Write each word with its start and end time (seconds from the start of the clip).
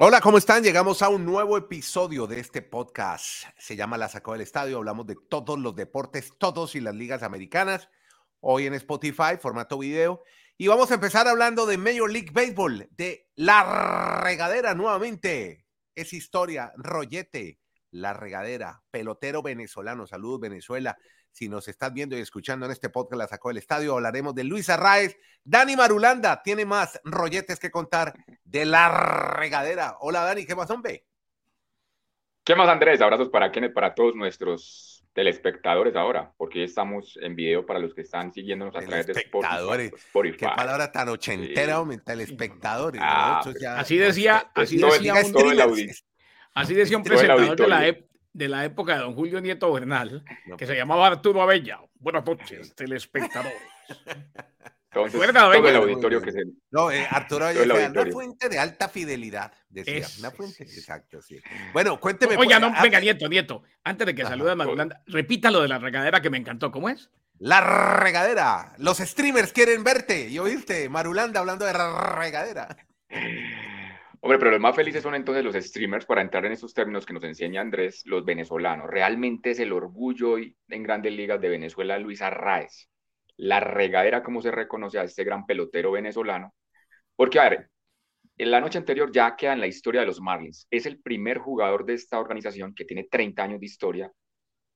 Hola, 0.00 0.20
¿cómo 0.20 0.38
están? 0.38 0.64
Llegamos 0.64 1.02
a 1.02 1.08
un 1.08 1.24
nuevo 1.24 1.56
episodio 1.56 2.26
de 2.26 2.40
este 2.40 2.62
podcast. 2.62 3.44
Se 3.56 3.76
llama 3.76 3.96
La 3.96 4.08
Sacó 4.08 4.32
del 4.32 4.40
Estadio. 4.40 4.78
Hablamos 4.78 5.06
de 5.06 5.14
todos 5.28 5.56
los 5.56 5.76
deportes, 5.76 6.32
todos 6.36 6.74
y 6.74 6.80
las 6.80 6.96
ligas 6.96 7.22
americanas. 7.22 7.88
Hoy 8.40 8.66
en 8.66 8.74
Spotify, 8.74 9.36
formato 9.40 9.78
video. 9.78 10.24
Y 10.58 10.66
vamos 10.66 10.90
a 10.90 10.94
empezar 10.94 11.28
hablando 11.28 11.64
de 11.64 11.78
Major 11.78 12.10
League 12.10 12.32
Baseball, 12.32 12.88
de 12.90 13.30
la 13.36 14.20
regadera 14.20 14.74
nuevamente. 14.74 15.64
Es 15.94 16.12
historia, 16.12 16.72
rollete, 16.76 17.60
la 17.92 18.14
regadera, 18.14 18.82
pelotero 18.90 19.42
venezolano. 19.42 20.08
Saludos, 20.08 20.40
Venezuela. 20.40 20.98
Si 21.34 21.48
nos 21.48 21.66
estás 21.66 21.92
viendo 21.92 22.16
y 22.16 22.20
escuchando 22.20 22.64
en 22.64 22.70
este 22.70 22.90
podcast, 22.90 23.18
la 23.18 23.26
sacó 23.26 23.48
del 23.48 23.56
estadio, 23.56 23.94
hablaremos 23.94 24.36
de 24.36 24.44
Luis 24.44 24.70
Arraez. 24.70 25.18
Dani 25.42 25.74
Marulanda 25.74 26.40
tiene 26.44 26.64
más 26.64 27.00
rolletes 27.02 27.58
que 27.58 27.72
contar 27.72 28.14
de 28.44 28.64
la 28.64 29.34
regadera. 29.36 29.96
Hola, 29.98 30.22
Dani, 30.22 30.46
¿qué 30.46 30.54
más, 30.54 30.70
hombre? 30.70 31.06
¿Qué 32.44 32.54
más, 32.54 32.68
Andrés? 32.68 33.00
Abrazos 33.00 33.30
para 33.30 33.50
quienes, 33.50 33.72
para 33.72 33.96
todos 33.96 34.14
nuestros 34.14 35.04
telespectadores 35.12 35.96
ahora, 35.96 36.32
porque 36.36 36.62
estamos 36.62 37.18
en 37.20 37.34
video 37.34 37.66
para 37.66 37.80
los 37.80 37.94
que 37.94 38.02
están 38.02 38.32
siguiéndonos 38.32 38.76
a 38.76 38.82
través 38.82 39.08
de 39.08 39.12
Spotify. 39.14 40.36
Qué 40.38 40.46
palabra 40.46 40.92
tan 40.92 41.08
ochentera, 41.08 41.80
hombre, 41.80 41.98
telespectadores. 41.98 43.00
Ah, 43.04 43.40
así 43.76 43.96
decía, 43.96 44.52
así 44.54 44.76
decía, 44.78 45.14
un, 45.14 45.90
así 46.54 46.74
decía 46.74 46.96
un 46.96 47.02
presentador 47.02 47.56
de 47.56 47.66
la, 47.66 47.96
de 48.34 48.48
la 48.48 48.64
época 48.64 48.94
de 48.94 49.00
don 49.00 49.14
Julio 49.14 49.40
Nieto 49.40 49.72
Bernal, 49.72 50.24
que 50.58 50.66
se 50.66 50.76
llamaba 50.76 51.06
Arturo 51.06 51.40
Abella. 51.40 51.80
Buenas 51.94 52.26
noches, 52.26 52.74
telespectadores. 52.74 53.56
Entonces, 54.92 55.32
todo 55.32 55.68
el 55.68 55.76
auditorio 55.76 56.22
que 56.22 56.30
se... 56.30 56.44
No, 56.70 56.88
eh, 56.88 57.04
Arturo 57.10 57.46
Abella, 57.46 57.90
una 57.90 58.06
fuente 58.12 58.48
de 58.48 58.58
alta 58.60 58.88
fidelidad, 58.88 59.52
decía. 59.68 60.06
una 60.20 60.30
fuente, 60.30 60.62
exacto, 60.62 61.20
sí. 61.20 61.40
Bueno, 61.72 61.98
cuénteme. 61.98 62.36
Oiga, 62.36 62.60
no, 62.60 62.72
venga, 62.80 63.00
Nieto, 63.00 63.28
Nieto, 63.28 63.62
antes 63.82 64.06
de 64.06 64.14
que 64.14 64.22
salude 64.22 64.52
a 64.52 64.56
Marulanda, 64.56 65.02
repita 65.06 65.50
lo 65.50 65.62
de 65.62 65.68
la 65.68 65.78
regadera 65.78 66.20
que 66.20 66.30
me 66.30 66.38
encantó, 66.38 66.70
¿cómo 66.70 66.88
es? 66.88 67.10
La 67.38 67.60
regadera. 67.98 68.74
Los 68.78 68.98
streamers 68.98 69.52
quieren 69.52 69.82
verte 69.82 70.28
y 70.28 70.38
oírte, 70.38 70.88
Marulanda, 70.88 71.40
hablando 71.40 71.64
de 71.64 71.72
regadera. 71.72 72.76
Hombre, 74.24 74.38
pero 74.38 74.52
los 74.52 74.60
más 74.60 74.74
felices 74.74 75.02
son 75.02 75.14
entonces 75.14 75.44
los 75.44 75.54
streamers, 75.54 76.06
para 76.06 76.22
entrar 76.22 76.46
en 76.46 76.52
esos 76.52 76.72
términos 76.72 77.04
que 77.04 77.12
nos 77.12 77.24
enseña 77.24 77.60
Andrés, 77.60 78.00
los 78.06 78.24
venezolanos. 78.24 78.88
Realmente 78.88 79.50
es 79.50 79.58
el 79.58 79.70
orgullo 79.70 80.30
hoy 80.30 80.56
en 80.68 80.82
grandes 80.82 81.12
ligas 81.12 81.38
de 81.42 81.50
Venezuela, 81.50 81.98
Luis 81.98 82.22
Arraez. 82.22 82.88
La 83.36 83.60
regadera, 83.60 84.22
como 84.22 84.40
se 84.40 84.50
reconoce 84.50 84.98
a 84.98 85.02
este 85.02 85.24
gran 85.24 85.44
pelotero 85.44 85.92
venezolano. 85.92 86.54
Porque, 87.14 87.38
a 87.38 87.50
ver, 87.50 87.70
en 88.38 88.50
la 88.50 88.62
noche 88.62 88.78
anterior 88.78 89.12
ya 89.12 89.36
queda 89.36 89.52
en 89.52 89.60
la 89.60 89.66
historia 89.66 90.00
de 90.00 90.06
los 90.06 90.22
Marlins. 90.22 90.66
Es 90.70 90.86
el 90.86 91.02
primer 91.02 91.36
jugador 91.36 91.84
de 91.84 91.92
esta 91.92 92.18
organización 92.18 92.74
que 92.74 92.86
tiene 92.86 93.04
30 93.04 93.42
años 93.42 93.60
de 93.60 93.66
historia, 93.66 94.10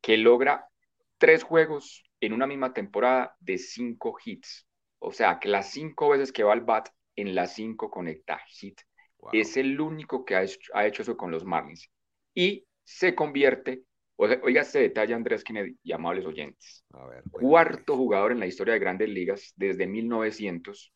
que 0.02 0.18
logra 0.18 0.68
tres 1.16 1.42
juegos 1.42 2.04
en 2.20 2.34
una 2.34 2.46
misma 2.46 2.74
temporada 2.74 3.34
de 3.40 3.56
cinco 3.56 4.18
hits. 4.22 4.66
O 4.98 5.10
sea, 5.10 5.38
que 5.38 5.48
las 5.48 5.70
cinco 5.70 6.10
veces 6.10 6.32
que 6.32 6.44
va 6.44 6.52
al 6.52 6.66
bat, 6.66 6.90
en 7.16 7.34
las 7.34 7.54
cinco 7.54 7.90
conecta 7.90 8.42
hit 8.46 8.82
es 9.32 9.56
el 9.56 9.80
único 9.80 10.24
que 10.24 10.34
ha 10.34 10.42
hecho, 10.44 11.02
eso 11.02 11.16
con 11.16 11.30
los 11.30 11.44
Marlins. 11.44 11.90
Y 12.34 12.66
se 12.84 13.14
convierte, 13.14 13.82
oiga 14.16 14.62
este 14.62 14.80
detalle, 14.80 15.14
Andrés 15.14 15.44
Kennedy 15.44 15.76
y 15.82 15.92
amables 15.92 16.24
oyentes. 16.24 16.84
Cuarto 17.30 17.96
jugador 17.96 18.32
en 18.32 18.40
la 18.40 18.46
historia 18.46 18.74
de 18.74 18.80
grandes 18.80 19.08
ligas 19.08 19.52
desde 19.56 19.86
1900, 19.86 20.92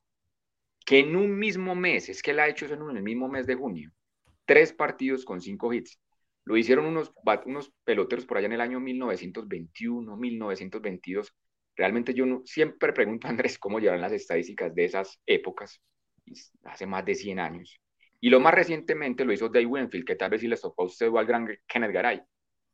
que 0.84 0.98
en 1.00 1.16
un 1.16 1.38
mismo 1.38 1.74
mes, 1.74 2.08
es 2.08 2.22
que 2.22 2.32
él 2.32 2.40
ha 2.40 2.48
hecho 2.48 2.66
eso 2.66 2.74
en 2.74 2.96
el 2.96 3.02
mismo 3.02 3.28
mes 3.28 3.46
de 3.46 3.54
junio, 3.54 3.92
tres 4.44 4.72
partidos 4.72 5.24
con 5.24 5.40
cinco 5.40 5.72
hits. 5.72 5.98
Lo 6.44 6.56
hicieron 6.56 6.86
unos, 6.86 7.12
unos 7.46 7.72
peloteros 7.84 8.26
por 8.26 8.38
allá 8.38 8.46
en 8.46 8.54
el 8.54 8.60
año 8.60 8.80
1921, 8.80 10.16
1922. 10.16 11.32
Realmente 11.76 12.14
yo 12.14 12.26
no, 12.26 12.42
siempre 12.44 12.92
pregunto 12.92 13.26
a 13.26 13.30
Andrés 13.30 13.58
cómo 13.58 13.78
llevan 13.78 14.00
las 14.00 14.12
estadísticas 14.12 14.74
de 14.74 14.84
esas 14.84 15.20
épocas, 15.26 15.80
hace 16.64 16.86
más 16.86 17.04
de 17.04 17.14
100 17.14 17.38
años. 17.38 17.80
Y 18.24 18.30
lo 18.30 18.38
más 18.38 18.54
recientemente 18.54 19.24
lo 19.24 19.32
hizo 19.32 19.48
Dave 19.48 19.66
Winfield, 19.66 20.06
que 20.06 20.14
tal 20.14 20.30
vez 20.30 20.40
sí 20.40 20.46
les 20.46 20.60
tocó 20.60 20.84
a 20.84 20.86
usted 20.86 21.10
o 21.10 21.18
al 21.18 21.26
gran 21.26 21.48
Kenneth 21.66 21.90
Garay, 21.90 22.22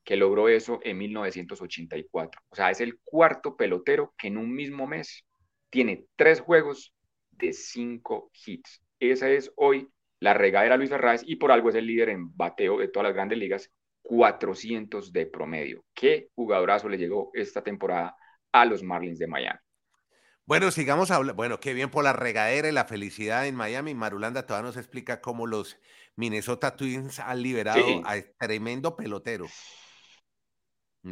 que 0.05 0.15
logró 0.15 0.47
eso 0.51 0.79
en 0.83 0.99
1984. 0.99 2.43
O 2.51 2.55
sea, 2.55 2.71
es 2.71 2.83
el 2.83 2.99
cuarto 3.03 3.57
pelotero 3.57 4.15
que 4.19 4.29
en 4.29 4.37
un 4.37 4.55
mismo 4.55 4.87
mes 4.87 5.25
tiene 5.71 6.05
tres 6.17 6.41
juegos 6.41 6.93
de 7.31 7.55
cinco 7.55 8.31
hits. 8.45 8.83
Esa 9.01 9.31
es 9.31 9.51
hoy 9.57 9.89
la 10.21 10.35
regadera 10.35 10.77
Luis 10.77 10.93
Arraez 10.93 11.23
y 11.25 11.37
por 11.37 11.51
algo 11.51 11.71
es 11.71 11.77
el 11.77 11.87
líder 11.87 12.11
en 12.11 12.37
bateo 12.37 12.79
de 12.79 12.89
todas 12.89 13.05
las 13.05 13.15
grandes 13.15 13.39
ligas, 13.39 13.73
400 14.03 15.15
de 15.15 15.25
promedio. 15.25 15.83
¿Qué 15.95 16.29
jugadorazo 16.35 16.91
le 16.91 16.99
llegó 16.99 17.31
esta 17.33 17.63
temporada 17.63 18.15
a 18.53 18.67
los 18.67 18.83
Marlins 18.83 19.19
de 19.19 19.27
Miami? 19.27 19.59
Bueno, 20.49 20.71
sigamos 20.71 21.11
hablando. 21.11 21.35
Bueno, 21.35 21.61
qué 21.61 21.75
bien 21.75 21.91
por 21.91 22.03
la 22.05 22.15
regadera 22.15 22.71
y 22.71 22.73
la 22.73 22.87
felicidad 22.87 23.47
en 23.47 23.55
Miami. 23.55 23.93
Marulanda 23.93 24.47
todavía 24.47 24.69
nos 24.69 24.79
explica 24.79 25.21
cómo 25.21 25.47
los 25.47 25.79
Minnesota 26.17 26.75
Twins 26.75 27.21
han 27.21 27.43
liberado 27.43 27.85
a 28.07 28.17
tremendo 28.39 28.97
pelotero. 28.97 29.45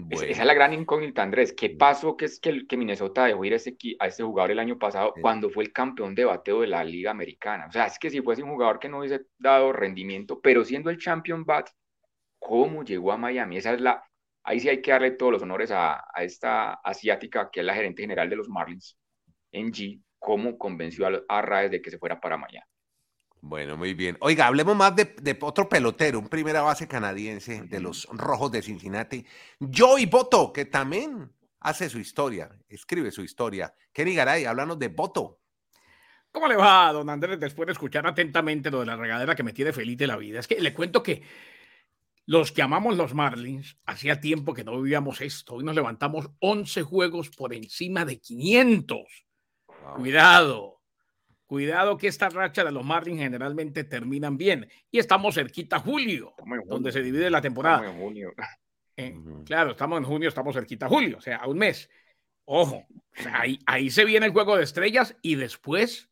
Esa 0.09 0.25
es 0.25 0.39
la 0.39 0.55
gran 0.55 0.73
incógnita, 0.73 1.23
Andrés. 1.23 1.53
¿Qué 1.53 1.69
pasó 1.69 2.17
que 2.17 2.25
es 2.25 2.41
que, 2.41 2.67
que 2.67 2.79
Minnesota 2.79 3.27
dejó 3.27 3.45
ir 3.45 3.53
a 3.53 3.57
ese, 3.57 3.77
a 3.99 4.07
ese 4.07 4.23
jugador 4.23 4.53
el 4.53 4.59
año 4.59 4.79
pasado 4.79 5.13
cuando 5.21 5.51
fue 5.51 5.65
el 5.65 5.73
campeón 5.73 6.15
de 6.15 6.25
bateo 6.25 6.63
de 6.63 6.69
la 6.69 6.83
Liga 6.83 7.11
Americana? 7.11 7.67
O 7.69 7.73
sea, 7.73 7.85
es 7.85 7.99
que 7.99 8.09
si 8.09 8.23
fuese 8.23 8.43
un 8.43 8.53
jugador 8.53 8.79
que 8.79 8.89
no 8.89 9.01
hubiese 9.01 9.27
dado 9.37 9.71
rendimiento, 9.71 10.41
pero 10.41 10.65
siendo 10.65 10.89
el 10.89 10.97
champion 10.97 11.45
bat, 11.45 11.69
¿cómo 12.39 12.85
llegó 12.85 13.13
a 13.13 13.19
Miami? 13.19 13.59
Esa 13.59 13.75
es 13.75 13.83
la. 13.83 14.03
Ahí 14.45 14.61
sí 14.61 14.71
hay 14.71 14.81
que 14.81 14.93
darle 14.93 15.11
todos 15.11 15.33
los 15.33 15.43
honores 15.43 15.71
a, 15.73 16.03
a 16.15 16.25
esta 16.25 16.73
asiática 16.73 17.51
que 17.53 17.61
es 17.61 17.67
la 17.67 17.75
gerente 17.75 18.01
general 18.01 18.31
de 18.31 18.37
los 18.37 18.49
Marlins 18.49 18.97
en 19.53 19.73
G 19.73 20.03
cómo 20.19 20.59
convenció 20.59 21.07
a, 21.07 21.23
Arraez 21.29 21.71
de 21.71 21.83
que 21.83 21.91
se 21.91 21.99
fuera 21.99 22.21
para 22.21 22.37
Miami. 22.37 22.67
Bueno, 23.41 23.77
muy 23.77 23.95
bien. 23.95 24.17
Oiga, 24.21 24.47
hablemos 24.47 24.75
más 24.75 24.97
de, 24.97 25.39
otro 25.41 25.69
pelotero, 25.69 26.19
un 26.19 26.29
primera 26.29 26.63
base 26.63 26.89
canadiense 26.89 27.63
de 27.63 27.81
los 27.81 28.09
Rojos 28.11 28.51
de 28.51 28.63
Cincinnati, 28.63 29.25
Joey 29.61 30.07
Boto, 30.07 30.53
que 30.53 30.65
también 30.65 31.33
hace 31.61 31.89
su 31.89 31.99
historia, 31.99 32.51
escribe 32.69 33.11
su 33.13 33.23
historia. 33.23 33.73
Kenny 33.93 34.15
Garay, 34.15 34.47
háblanos 34.47 34.79
de 34.79 34.89
Boto. 34.89 35.41
¿Cómo 36.33 36.49
le 36.49 36.57
va, 36.57 36.93
don 36.93 37.09
Andrés, 37.09 37.39
después 37.39 37.67
de 37.67 37.73
escuchar 37.73 38.07
atentamente 38.07 38.71
lo 38.71 38.81
de 38.81 38.87
la 38.87 38.97
regadera 38.97 39.35
que 39.35 39.43
me 39.43 39.53
tiene 39.53 39.73
feliz 39.73 39.97
de 39.97 40.07
la 40.07 40.17
vida? 40.17 40.41
Es 40.41 40.49
que 40.49 40.61
le 40.61 40.75
cuento 40.75 41.03
que 41.03 41.23
los 42.27 42.51
que 42.51 42.63
amamos 42.63 42.97
los 42.97 43.15
Marlins, 43.15 43.79
hacía 43.87 44.21
tiempo 44.21 44.53
que 44.53 44.65
no 44.65 44.81
vivíamos 44.81 45.21
esto. 45.21 45.55
Hoy 45.55 45.65
nos 45.65 45.77
levantamos 45.77 46.29
11 46.41 46.83
juegos 46.83 47.31
por 47.31 47.55
encima 47.55 48.05
de 48.05 48.19
500. 48.19 49.26
Cuidado, 49.95 50.81
cuidado 51.47 51.97
que 51.97 52.09
esta 52.09 52.29
racha 52.29 52.65
de 52.65 52.73
los 52.73 52.85
Marlins 52.85 53.21
generalmente 53.21 53.85
terminan 53.85 54.37
bien. 54.37 54.69
Y 54.91 54.99
estamos 54.99 55.35
cerquita 55.35 55.77
a 55.77 55.81
julio, 55.81 56.35
donde 56.67 56.93
se 56.93 57.03
divide 57.03 57.31
la 57.31 57.41
temporada. 57.41 57.91
En 57.91 57.99
junio. 57.99 58.33
Eh, 58.97 59.15
claro, 59.45 59.73
estamos 59.73 59.99
en 59.99 60.05
junio, 60.05 60.29
estamos 60.29 60.55
cerquita 60.55 60.87
a 60.87 60.89
julio, 60.89 61.19
o 61.19 61.21
sea, 61.21 61.37
a 61.37 61.47
un 61.47 61.59
mes. 61.59 61.91
Ojo, 62.47 62.87
ahí, 63.33 63.59
ahí 63.67 63.91
se 63.91 64.05
viene 64.05 64.27
el 64.27 64.33
juego 64.33 64.57
de 64.57 64.65
estrellas 64.65 65.17
y 65.21 65.35
después 65.35 66.09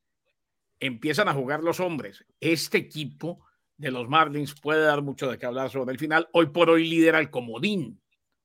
empiezan 0.81 1.29
a 1.29 1.34
jugar 1.34 1.63
los 1.63 1.81
hombres. 1.81 2.25
Este 2.41 2.79
equipo 2.79 3.45
de 3.77 3.91
los 3.91 4.09
Marlins 4.09 4.55
puede 4.61 4.84
dar 4.84 5.03
mucho 5.03 5.31
de 5.31 5.39
qué 5.39 5.47
hablar 5.47 5.71
sobre 5.71 5.93
el 5.93 5.99
final. 5.99 6.29
Hoy 6.33 6.47
por 6.47 6.71
hoy 6.71 6.89
lidera 6.89 7.21
el 7.21 7.31
comodín. 7.31 8.01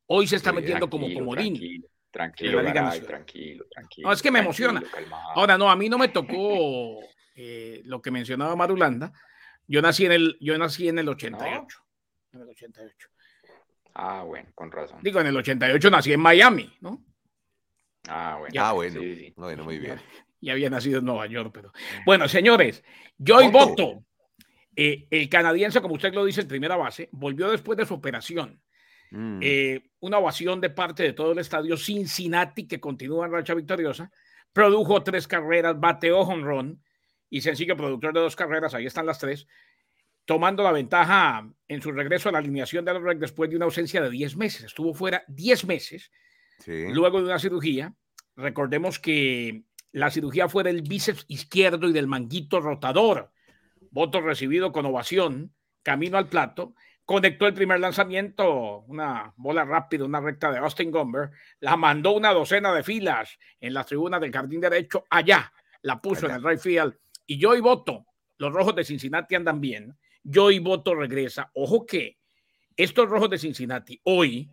Hoy 0.05 0.27
se 0.27 0.37
está 0.37 0.51
metiendo 0.51 0.89
como 0.89 1.13
comodín. 1.13 1.55
Tranquilo, 1.55 1.87
tranquilo, 2.11 2.61
tranquilo. 3.05 3.65
No, 3.99 4.11
es 4.11 4.21
que 4.21 4.31
me 4.31 4.39
emociona. 4.39 4.81
Ahora, 5.35 5.57
no, 5.57 5.69
a 5.69 5.75
mí 5.75 5.89
no 5.89 5.97
me 5.97 6.07
tocó 6.09 6.99
eh, 7.35 7.81
lo 7.85 8.01
que 8.01 8.11
mencionaba 8.11 8.55
Marulanda. 8.55 9.11
Yo 9.67 9.81
nací 9.81 10.05
en 10.05 10.11
el, 10.13 10.37
yo 10.41 10.57
nací 10.57 10.87
en 10.87 10.99
el 10.99 11.09
88. 11.09 11.77
En 12.33 12.41
el 12.41 12.49
88. 12.49 13.09
Ah, 13.93 14.23
bueno, 14.25 14.49
con 14.55 14.71
razón. 14.71 14.99
Digo, 15.01 15.19
en 15.19 15.27
el 15.27 15.37
88 15.37 15.89
nací 15.89 16.13
en 16.13 16.19
Miami, 16.19 16.71
¿no? 16.81 17.03
Ah, 18.07 18.37
bueno. 18.39 18.61
ah, 18.63 18.73
bueno. 18.73 19.01
Bueno, 19.35 19.63
muy 19.63 19.77
bien. 19.77 19.99
Ya, 20.41 20.53
había 20.53 20.69
nacido 20.69 20.99
en 20.99 21.05
Nueva 21.05 21.27
York, 21.27 21.51
pero. 21.53 21.71
Bueno, 22.05 22.27
señores, 22.27 22.83
Joy 23.17 23.49
Boto, 23.49 24.05
eh, 24.75 25.07
el 25.09 25.27
canadiense, 25.27 25.81
como 25.81 25.95
usted 25.95 26.13
lo 26.13 26.23
dice, 26.23 26.41
en 26.41 26.47
primera 26.47 26.77
base, 26.77 27.09
volvió 27.11 27.49
después 27.49 27.77
de 27.77 27.85
su 27.85 27.93
operación. 27.93 28.61
Mm. 29.11 29.39
Eh, 29.41 29.89
una 29.99 30.17
ovación 30.17 30.61
de 30.61 30.69
parte 30.69 31.03
de 31.03 31.13
todo 31.13 31.31
el 31.31 31.39
estadio 31.39 31.77
Cincinnati, 31.77 32.67
que 32.67 32.79
continúa 32.79 33.25
en 33.25 33.31
racha 33.31 33.53
victoriosa, 33.53 34.11
produjo 34.53 35.03
tres 35.03 35.27
carreras, 35.27 35.79
bateó 35.79 36.19
home 36.21 36.43
run 36.43 36.83
y 37.29 37.41
sencillo 37.41 37.77
productor 37.77 38.13
de 38.13 38.21
dos 38.21 38.35
carreras, 38.35 38.73
ahí 38.73 38.85
están 38.85 39.05
las 39.05 39.19
tres, 39.19 39.47
tomando 40.25 40.63
la 40.63 40.71
ventaja 40.71 41.49
en 41.67 41.81
su 41.81 41.91
regreso 41.91 42.29
a 42.29 42.31
la 42.31 42.37
alineación 42.37 42.85
de 42.85 42.93
los 42.93 43.03
Reds 43.03 43.19
después 43.19 43.49
de 43.49 43.55
una 43.55 43.65
ausencia 43.65 44.01
de 44.01 44.11
10 44.11 44.37
meses. 44.37 44.63
Estuvo 44.65 44.93
fuera 44.93 45.23
10 45.27 45.65
meses, 45.65 46.11
luego 46.67 47.19
de 47.19 47.25
una 47.25 47.39
cirugía. 47.39 47.95
Recordemos 48.35 48.99
que 48.99 49.63
la 49.91 50.11
cirugía 50.11 50.47
fue 50.47 50.63
del 50.63 50.83
bíceps 50.83 51.25
izquierdo 51.29 51.89
y 51.89 51.93
del 51.93 52.05
manguito 52.05 52.59
rotador. 52.59 53.31
Voto 53.89 54.21
recibido 54.21 54.71
con 54.71 54.85
ovación 54.85 55.51
camino 55.81 56.17
al 56.17 56.27
plato, 56.27 56.75
conectó 57.09 57.47
el 57.47 57.55
primer 57.55 57.79
lanzamiento, 57.79 58.81
una 58.81 59.33
bola 59.35 59.65
rápida, 59.65 60.05
una 60.05 60.21
recta 60.21 60.51
de 60.51 60.59
Austin 60.59 60.91
Gomber, 60.91 61.31
la 61.59 61.75
mandó 61.75 62.11
una 62.11 62.31
docena 62.31 62.71
de 62.71 62.83
filas 62.83 63.35
en 63.59 63.73
las 63.73 63.87
tribunas 63.87 64.21
del 64.21 64.31
jardín 64.31 64.61
derecho, 64.61 65.05
allá, 65.09 65.51
la 65.81 65.99
puso 65.99 66.27
en 66.27 66.35
el 66.35 66.43
right 66.43 66.59
field, 66.59 66.95
y 67.25 67.39
yo 67.39 67.55
y 67.55 67.61
voto, 67.61 68.05
los 68.37 68.53
rojos 68.53 68.75
de 68.75 68.83
Cincinnati 68.83 69.33
andan 69.33 69.59
bien, 69.59 69.97
yo 70.21 70.51
y 70.51 70.59
voto 70.59 70.93
regresa, 70.93 71.49
ojo 71.55 71.83
que 71.83 72.19
estos 72.77 73.09
rojos 73.09 73.31
de 73.31 73.39
Cincinnati 73.39 73.99
hoy, 74.03 74.51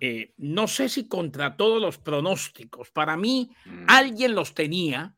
eh, 0.00 0.34
no 0.36 0.68
sé 0.68 0.90
si 0.90 1.08
contra 1.08 1.56
todos 1.56 1.80
los 1.80 1.96
pronósticos, 1.96 2.90
para 2.90 3.16
mí 3.16 3.56
mm. 3.64 3.84
alguien 3.88 4.34
los 4.34 4.52
tenía 4.52 5.16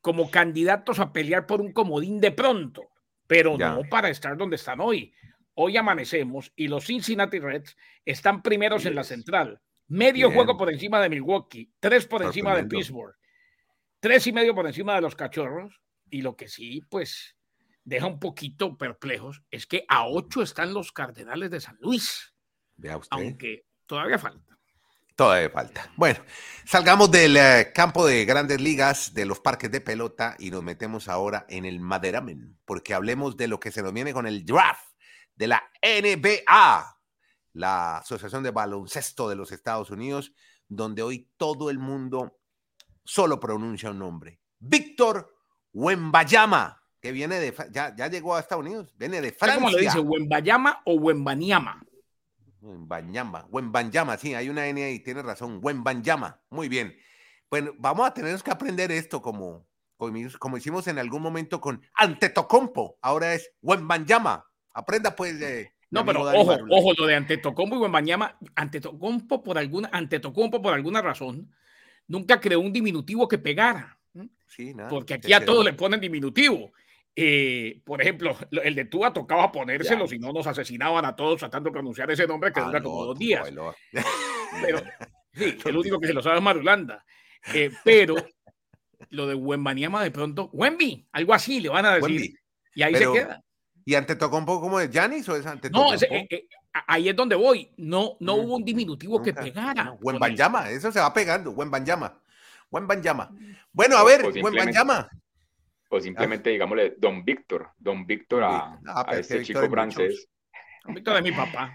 como 0.00 0.32
candidatos 0.32 0.98
a 0.98 1.12
pelear 1.12 1.46
por 1.46 1.60
un 1.60 1.72
comodín 1.72 2.20
de 2.20 2.32
pronto, 2.32 2.88
pero 3.28 3.56
no 3.56 3.82
para 3.88 4.08
estar 4.08 4.36
donde 4.36 4.56
están 4.56 4.80
hoy 4.80 5.12
hoy 5.56 5.76
amanecemos 5.76 6.52
y 6.54 6.68
los 6.68 6.86
Cincinnati 6.86 7.38
Reds 7.38 7.76
están 8.04 8.42
primeros 8.42 8.86
en 8.86 8.94
la 8.94 9.04
central. 9.04 9.60
Medio 9.88 10.30
juego 10.30 10.56
por 10.56 10.70
encima 10.70 11.00
de 11.00 11.08
Milwaukee, 11.08 11.72
tres 11.80 12.06
por 12.06 12.22
encima 12.22 12.56
de 12.56 12.64
Pittsburgh, 12.64 13.14
tres 14.00 14.26
y 14.26 14.32
medio 14.32 14.54
por 14.54 14.66
encima 14.66 14.94
de 14.94 15.00
los 15.00 15.16
Cachorros. 15.16 15.80
Y 16.10 16.22
lo 16.22 16.36
que 16.36 16.48
sí, 16.48 16.82
pues, 16.88 17.36
deja 17.84 18.06
un 18.06 18.20
poquito 18.20 18.76
perplejos 18.76 19.42
es 19.50 19.66
que 19.66 19.84
a 19.88 20.06
ocho 20.06 20.42
están 20.42 20.74
los 20.74 20.92
Cardenales 20.92 21.50
de 21.50 21.60
San 21.60 21.76
Luis. 21.80 22.34
Vea 22.76 22.98
usted. 22.98 23.16
Aunque 23.16 23.66
todavía 23.86 24.18
falta. 24.18 24.58
Todavía 25.14 25.48
falta. 25.48 25.90
Bueno, 25.96 26.18
salgamos 26.66 27.10
del 27.10 27.36
eh, 27.38 27.72
campo 27.74 28.06
de 28.06 28.26
grandes 28.26 28.60
ligas, 28.60 29.14
de 29.14 29.24
los 29.24 29.40
parques 29.40 29.70
de 29.70 29.80
pelota 29.80 30.36
y 30.38 30.50
nos 30.50 30.62
metemos 30.62 31.08
ahora 31.08 31.46
en 31.48 31.64
el 31.64 31.80
maderamen, 31.80 32.58
porque 32.66 32.92
hablemos 32.92 33.36
de 33.38 33.48
lo 33.48 33.58
que 33.58 33.72
se 33.72 33.82
nos 33.82 33.94
viene 33.94 34.12
con 34.12 34.26
el 34.26 34.44
draft 34.44 34.95
de 35.36 35.46
la 35.46 35.62
NBA, 35.82 36.98
la 37.52 37.98
Asociación 37.98 38.42
de 38.42 38.50
Baloncesto 38.50 39.28
de 39.28 39.36
los 39.36 39.52
Estados 39.52 39.90
Unidos, 39.90 40.32
donde 40.68 41.02
hoy 41.02 41.30
todo 41.36 41.70
el 41.70 41.78
mundo 41.78 42.38
solo 43.04 43.38
pronuncia 43.38 43.90
un 43.90 43.98
nombre. 43.98 44.40
Víctor 44.58 45.34
Wembayama, 45.72 46.82
que 47.00 47.12
viene 47.12 47.38
de, 47.38 47.54
ya, 47.70 47.94
ya 47.94 48.08
llegó 48.08 48.34
a 48.34 48.40
Estados 48.40 48.64
Unidos, 48.64 48.94
viene 48.96 49.20
de 49.20 49.32
Francia. 49.32 49.60
¿Cómo 49.60 49.70
lo 49.70 49.78
dice? 49.78 50.00
¿Wembayama 50.00 50.82
o 50.84 50.94
Wembanyama? 50.94 51.82
Wembanyama, 52.60 53.46
Wembanyama, 53.50 54.16
sí, 54.16 54.34
hay 54.34 54.48
una 54.48 54.66
N 54.66 54.82
ahí, 54.82 55.00
tiene 55.00 55.22
razón, 55.22 55.60
Wembanyama, 55.62 56.40
muy 56.50 56.68
bien. 56.68 56.96
Bueno, 57.48 57.72
vamos 57.78 58.06
a 58.06 58.12
tener 58.12 58.40
que 58.42 58.50
aprender 58.50 58.90
esto 58.90 59.22
como, 59.22 59.68
como, 59.96 60.56
hicimos 60.56 60.88
en 60.88 60.98
algún 60.98 61.22
momento 61.22 61.60
con 61.60 61.80
Antetokounmpo, 61.94 62.98
ahora 63.02 63.34
es 63.34 63.52
Wembanyama, 63.62 64.44
Aprenda 64.76 65.16
pues 65.16 65.40
de... 65.40 65.72
No, 65.88 66.04
pero 66.04 66.22
ojo, 66.22 66.58
ojo, 66.68 66.92
lo 66.98 67.06
de 67.06 67.14
Antetokounmpo 67.14 67.76
y 67.76 67.78
Wembanyama, 67.78 68.36
Antetokounmpo 68.54 69.42
por 69.42 69.56
alguna, 69.56 69.88
Antetokounmpo 69.90 70.60
por 70.60 70.74
alguna 70.74 71.00
razón, 71.00 71.50
nunca 72.08 72.40
creó 72.40 72.60
un 72.60 72.72
diminutivo 72.72 73.26
que 73.26 73.38
pegara. 73.38 73.98
Sí, 74.46 74.74
nada, 74.74 74.90
Porque 74.90 75.14
aquí 75.14 75.32
a 75.32 75.44
todos 75.44 75.64
le 75.64 75.72
ponen 75.72 76.00
diminutivo. 76.00 76.72
Eh, 77.14 77.80
por 77.84 78.02
ejemplo, 78.02 78.36
el 78.50 78.74
de 78.74 78.84
Tua 78.84 79.14
tocaba 79.14 79.50
ponérselo, 79.50 80.06
si 80.06 80.18
no 80.18 80.30
nos 80.32 80.46
asesinaban 80.46 81.06
a 81.06 81.16
todos 81.16 81.38
tratando 81.38 81.70
de 81.70 81.72
pronunciar 81.72 82.10
ese 82.10 82.26
nombre 82.26 82.52
que 82.52 82.60
ah, 82.60 82.64
dura 82.64 82.82
como 82.82 83.06
dos 83.06 83.18
días. 83.18 83.48
Pero, 84.62 84.82
sí, 85.32 85.56
el 85.64 85.76
único 85.76 85.98
que 85.98 86.08
se 86.08 86.12
lo 86.12 86.22
sabe 86.22 86.36
es 86.36 86.42
Marulanda. 86.42 87.02
Eh, 87.54 87.70
pero 87.84 88.16
lo 89.10 89.26
de 89.26 89.34
Wembanyama 89.34 90.02
de 90.02 90.10
pronto, 90.10 90.50
Wemby, 90.52 91.06
algo 91.12 91.32
así 91.32 91.60
le 91.60 91.68
van 91.68 91.86
a 91.86 91.94
decir. 91.94 92.38
Y 92.74 92.82
ahí 92.82 92.94
se 92.94 93.12
queda. 93.12 93.45
¿Y 93.88 93.94
Antetokounmpo 93.94 94.60
como 94.60 94.80
es 94.80 94.90
Janis 94.92 95.28
o 95.28 95.36
es 95.36 95.46
Antetokounmpo? 95.46 95.94
No, 95.94 96.16
eh, 96.16 96.26
eh, 96.28 96.48
ahí 96.88 97.08
es 97.08 97.14
donde 97.14 97.36
voy. 97.36 97.70
No, 97.76 98.16
no 98.18 98.36
mm, 98.36 98.40
hubo 98.40 98.56
un 98.56 98.64
diminutivo 98.64 99.22
que 99.22 99.32
pegara. 99.32 99.84
No, 99.84 100.18
Banyama, 100.18 100.68
eso 100.70 100.90
se 100.90 100.98
va 100.98 101.14
pegando. 101.14 101.52
Buen 101.52 101.70
Banyama. 101.70 102.20
Buen 102.68 102.88
Banyama. 102.88 103.30
Bueno, 103.70 103.96
a 103.96 104.02
ver, 104.02 104.22
Buen 104.40 104.56
Banyama. 104.56 105.08
O 105.88 106.00
simplemente, 106.00 106.50
digámosle, 106.50 106.96
Don 106.98 107.24
Víctor. 107.24 107.70
Don 107.78 108.04
Víctor 108.04 108.42
a, 108.42 108.80
ah, 108.88 109.06
este 109.12 109.44
chico 109.44 109.70
francés. 109.70 110.28
Don 110.84 110.92
Víctor 110.92 111.14
de 111.14 111.22
mi 111.22 111.30
papá. 111.30 111.72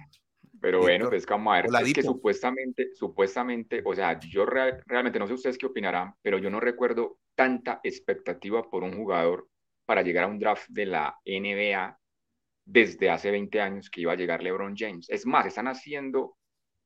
Pero 0.59 0.81
bueno, 0.81 1.07
pues 1.07 1.25
como 1.25 1.53
a 1.53 1.61
ver, 1.61 1.71
es 1.87 1.93
que 1.93 2.03
supuestamente, 2.03 2.89
supuestamente, 2.93 3.81
o 3.85 3.95
sea, 3.95 4.19
yo 4.19 4.45
realmente 4.45 5.17
no 5.17 5.27
sé 5.27 5.33
ustedes 5.33 5.57
qué 5.57 5.65
opinarán, 5.65 6.13
pero 6.21 6.37
yo 6.39 6.49
no 6.49 6.59
recuerdo 6.59 7.19
tanta 7.35 7.79
expectativa 7.83 8.69
por 8.69 8.83
un 8.83 8.97
jugador 8.97 9.47
para 9.85 10.01
llegar 10.01 10.25
a 10.25 10.27
un 10.27 10.39
draft 10.39 10.67
de 10.69 10.85
la 10.85 11.17
NBA 11.25 11.97
desde 12.65 13.09
hace 13.09 13.31
20 13.31 13.61
años 13.61 13.89
que 13.89 14.01
iba 14.01 14.13
a 14.13 14.15
llegar 14.15 14.43
LeBron 14.43 14.75
James. 14.75 15.09
Es 15.09 15.25
más, 15.25 15.45
están 15.45 15.67
haciendo 15.67 16.37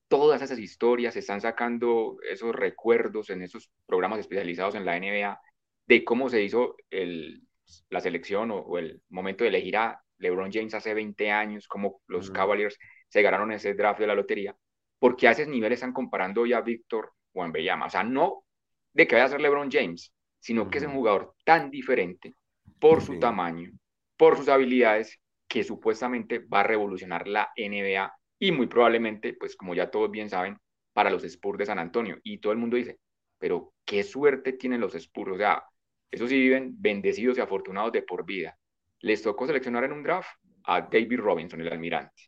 todas 0.07 0.41
esas 0.41 0.59
historias, 0.59 1.15
están 1.15 1.41
sacando 1.41 2.17
esos 2.29 2.55
recuerdos 2.55 3.29
en 3.29 3.41
esos 3.41 3.69
programas 3.85 4.19
especializados 4.19 4.75
en 4.75 4.85
la 4.85 4.99
NBA 4.99 5.39
de 5.87 6.03
cómo 6.03 6.29
se 6.29 6.43
hizo 6.43 6.75
el, 6.89 7.43
la 7.89 7.99
selección 7.99 8.51
o, 8.51 8.77
el 8.77 9.01
momento 9.09 9.43
de 9.43 9.49
elegir 9.49 9.77
a 9.77 10.01
LeBron 10.17 10.51
James 10.51 10.73
hace 10.73 10.93
20 10.93 11.31
años, 11.31 11.67
cómo 11.67 12.01
los 12.07 12.31
Cavaliers 12.31 12.77
se 13.09 13.21
ganaron 13.21 13.51
ese 13.51 13.73
draft 13.73 13.99
de 13.99 14.07
la 14.07 14.15
lotería, 14.15 14.55
porque 14.99 15.27
a 15.27 15.31
esos 15.31 15.47
niveles 15.47 15.77
están 15.77 15.93
comparando 15.93 16.41
hoy 16.41 16.53
a 16.53 16.61
Víctor 16.61 17.13
Bellama. 17.33 17.87
O 17.87 17.89
sea, 17.89 18.03
no 18.03 18.45
de 18.93 19.07
que 19.07 19.15
vaya 19.15 19.25
a 19.25 19.29
ser 19.29 19.41
LeBron 19.41 19.69
James, 19.69 20.13
sino 20.39 20.69
que 20.69 20.77
es 20.77 20.85
un 20.85 20.93
jugador 20.93 21.35
tan 21.43 21.69
diferente 21.69 22.33
por 22.79 23.01
su 23.01 23.19
tamaño, 23.19 23.71
por 24.15 24.37
sus 24.37 24.47
habilidades, 24.47 25.19
que 25.55 25.63
supuestamente 25.63 26.39
va 26.39 26.59
a 26.59 26.63
revolucionar 26.63 27.29
la 27.29 27.49
NBA 27.55 28.13
y 28.39 28.51
muy 28.51 28.67
probablemente, 28.67 29.33
pues 29.35 29.55
como 29.55 29.73
ya 29.73 29.89
todos 29.89 30.11
bien 30.11 30.29
saben, 30.29 30.57
para 30.91 31.09
los 31.09 31.23
Spurs 31.23 31.57
de 31.57 31.65
San 31.65 31.79
Antonio. 31.79 32.19
Y 32.23 32.39
todo 32.39 32.51
el 32.51 32.59
mundo 32.59 32.75
dice, 32.75 32.99
pero 33.39 33.73
qué 33.85 34.03
suerte 34.03 34.51
tienen 34.51 34.81
los 34.81 34.95
Spurs. 34.95 35.31
O 35.31 35.37
sea, 35.37 35.63
esos 36.11 36.27
sí 36.27 36.37
viven 36.37 36.75
bendecidos 36.77 37.37
y 37.37 37.41
afortunados 37.41 37.93
de 37.93 38.01
por 38.01 38.25
vida. 38.25 38.59
Les 38.99 39.21
tocó 39.21 39.47
seleccionar 39.47 39.85
en 39.85 39.93
un 39.93 40.03
draft 40.03 40.27
a 40.65 40.81
David 40.81 41.21
Robinson, 41.21 41.61
el 41.61 41.71
almirante. 41.71 42.23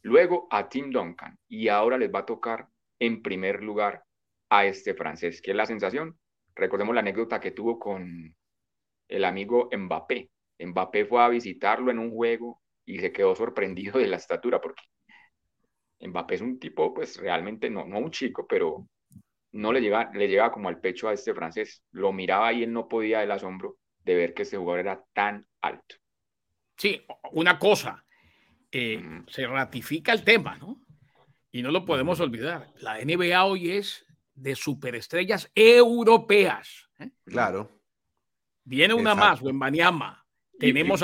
Luego 0.00 0.48
a 0.50 0.66
Tim 0.66 0.90
Duncan. 0.90 1.38
Y 1.48 1.68
ahora 1.68 1.98
les 1.98 2.10
va 2.10 2.20
a 2.20 2.26
tocar 2.26 2.66
en 2.98 3.20
primer 3.20 3.62
lugar 3.62 4.04
a 4.48 4.64
este 4.64 4.94
francés, 4.94 5.42
que 5.42 5.50
es 5.50 5.56
la 5.58 5.66
sensación. 5.66 6.18
Recordemos 6.54 6.94
la 6.94 7.02
anécdota 7.02 7.40
que 7.40 7.50
tuvo 7.50 7.78
con 7.78 8.34
el 9.06 9.24
amigo 9.26 9.68
Mbappé. 9.70 10.30
Mbappé 10.58 11.04
fue 11.04 11.22
a 11.22 11.28
visitarlo 11.28 11.90
en 11.90 11.98
un 11.98 12.10
juego 12.10 12.62
y 12.90 12.98
se 12.98 13.12
quedó 13.12 13.34
sorprendido 13.34 13.98
de 13.98 14.06
la 14.06 14.16
estatura, 14.16 14.60
porque 14.60 14.82
Mbappé 16.00 16.34
es 16.34 16.40
un 16.40 16.58
tipo, 16.58 16.92
pues 16.92 17.16
realmente 17.16 17.70
no, 17.70 17.86
no 17.86 17.98
un 17.98 18.10
chico, 18.10 18.46
pero 18.48 18.88
no 19.52 19.72
le 19.72 19.80
llega, 19.80 20.10
le 20.14 20.28
llega 20.28 20.50
como 20.50 20.68
al 20.68 20.80
pecho 20.80 21.08
a 21.08 21.12
este 21.12 21.34
francés. 21.34 21.84
Lo 21.92 22.12
miraba 22.12 22.52
y 22.52 22.62
él 22.62 22.72
no 22.72 22.88
podía 22.88 23.20
del 23.20 23.30
asombro 23.30 23.78
de 24.04 24.14
ver 24.14 24.34
que 24.34 24.42
este 24.42 24.56
jugador 24.56 24.80
era 24.80 25.04
tan 25.12 25.46
alto. 25.60 25.96
Sí, 26.76 27.04
una 27.32 27.58
cosa, 27.58 28.04
eh, 28.72 29.02
se 29.28 29.46
ratifica 29.46 30.12
el 30.12 30.24
tema, 30.24 30.56
¿no? 30.56 30.80
Y 31.52 31.62
no 31.62 31.70
lo 31.70 31.84
podemos 31.84 32.20
olvidar. 32.20 32.72
La 32.76 32.98
NBA 32.98 33.44
hoy 33.44 33.72
es 33.72 34.06
de 34.34 34.54
superestrellas 34.54 35.50
europeas. 35.54 36.88
¿eh? 36.98 37.10
Claro. 37.24 37.70
Viene 38.64 38.94
una 38.94 39.14
más, 39.14 39.42
Wembanyama. 39.42 40.24
Tenemos 40.58 41.02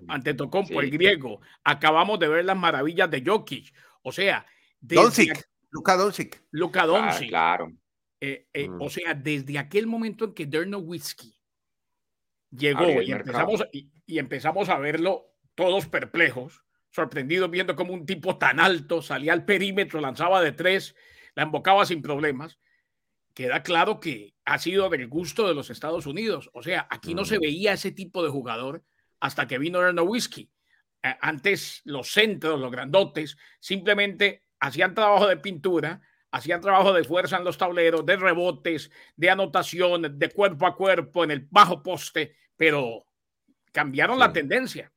ante 0.00 0.30
Antetokounmpo, 0.30 0.80
el 0.80 0.90
griego. 0.90 1.40
Acabamos 1.62 2.18
de 2.18 2.28
ver 2.28 2.44
las 2.44 2.56
maravillas 2.56 3.10
de 3.10 3.22
Jokic. 3.24 3.72
O 4.02 4.12
sea, 4.12 4.46
Doncic, 4.80 5.48
Luka 5.70 5.96
Doncic. 5.96 6.42
Luka 6.50 6.82
ah, 6.82 6.86
Doncic. 6.86 7.28
claro. 7.28 7.72
Eh, 8.20 8.48
eh, 8.52 8.68
mm. 8.68 8.80
O 8.80 8.90
sea, 8.90 9.14
desde 9.14 9.58
aquel 9.58 9.86
momento 9.86 10.24
en 10.26 10.34
que 10.34 10.46
Derno 10.46 10.78
Whiskey 10.78 11.34
llegó 12.50 13.02
y 13.02 13.12
empezamos, 13.12 13.64
y, 13.72 14.18
empezamos 14.18 14.68
a 14.68 14.78
verlo 14.78 15.34
todos 15.54 15.86
perplejos, 15.86 16.62
sorprendidos 16.90 17.50
viendo 17.50 17.76
cómo 17.76 17.92
un 17.92 18.06
tipo 18.06 18.38
tan 18.38 18.60
alto 18.60 19.02
salía 19.02 19.32
al 19.32 19.44
perímetro, 19.44 20.00
lanzaba 20.00 20.40
de 20.40 20.52
tres, 20.52 20.94
la 21.34 21.42
embocaba 21.42 21.84
sin 21.84 22.02
problemas 22.02 22.58
queda 23.34 23.62
claro 23.62 24.00
que 24.00 24.34
ha 24.44 24.58
sido 24.58 24.88
del 24.88 25.08
gusto 25.08 25.46
de 25.46 25.54
los 25.54 25.68
Estados 25.68 26.06
Unidos. 26.06 26.50
O 26.54 26.62
sea, 26.62 26.86
aquí 26.88 27.14
no 27.14 27.24
se 27.24 27.38
veía 27.38 27.72
ese 27.72 27.90
tipo 27.90 28.22
de 28.22 28.30
jugador 28.30 28.84
hasta 29.24 29.46
que 29.46 29.56
vino 29.56 29.80
Erno 29.80 30.02
Whiskey. 30.02 30.50
Eh, 31.02 31.16
antes 31.22 31.80
los 31.84 32.12
centros, 32.12 32.60
los 32.60 32.70
grandotes, 32.70 33.38
simplemente 33.58 34.42
hacían 34.60 34.94
trabajo 34.94 35.26
de 35.26 35.38
pintura, 35.38 36.02
hacían 36.30 36.60
trabajo 36.60 36.92
de 36.92 37.04
fuerza 37.04 37.38
en 37.38 37.44
los 37.44 37.56
tableros, 37.56 38.04
de 38.04 38.16
rebotes, 38.16 38.90
de 39.16 39.30
anotación, 39.30 40.18
de 40.18 40.28
cuerpo 40.28 40.66
a 40.66 40.76
cuerpo, 40.76 41.24
en 41.24 41.30
el 41.30 41.48
bajo 41.50 41.82
poste, 41.82 42.36
pero 42.54 43.06
cambiaron 43.72 44.18
la 44.18 44.30
tendencia. 44.30 44.92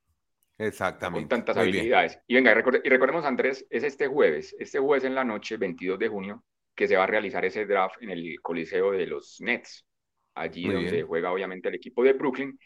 Exactamente. 0.57 1.21
Con 1.21 1.29
tantas 1.29 1.55
habilidades. 1.55 2.19
Y 2.27 2.35
venga, 2.35 2.51
y 2.51 2.89
recordemos, 2.89 3.23
Andrés, 3.23 3.65
es 3.69 3.83
este 3.83 4.07
jueves, 4.07 4.53
este 4.59 4.79
jueves 4.79 5.05
en 5.05 5.15
la 5.15 5.23
noche, 5.23 5.55
22 5.55 5.97
de 5.97 6.09
junio, 6.09 6.43
que 6.75 6.89
se 6.89 6.97
va 6.97 7.05
a 7.05 7.07
realizar 7.07 7.45
ese 7.45 7.65
draft 7.65 8.01
en 8.01 8.09
el 8.09 8.41
Coliseo 8.41 8.91
de 8.91 9.07
los 9.07 9.39
Nets, 9.39 9.87
allí 10.35 10.67
donde 10.67 11.03
juega 11.03 11.31
obviamente 11.31 11.69
el 11.69 11.75
equipo 11.75 12.03
de 12.03 12.11
Brooklyn. 12.11 12.59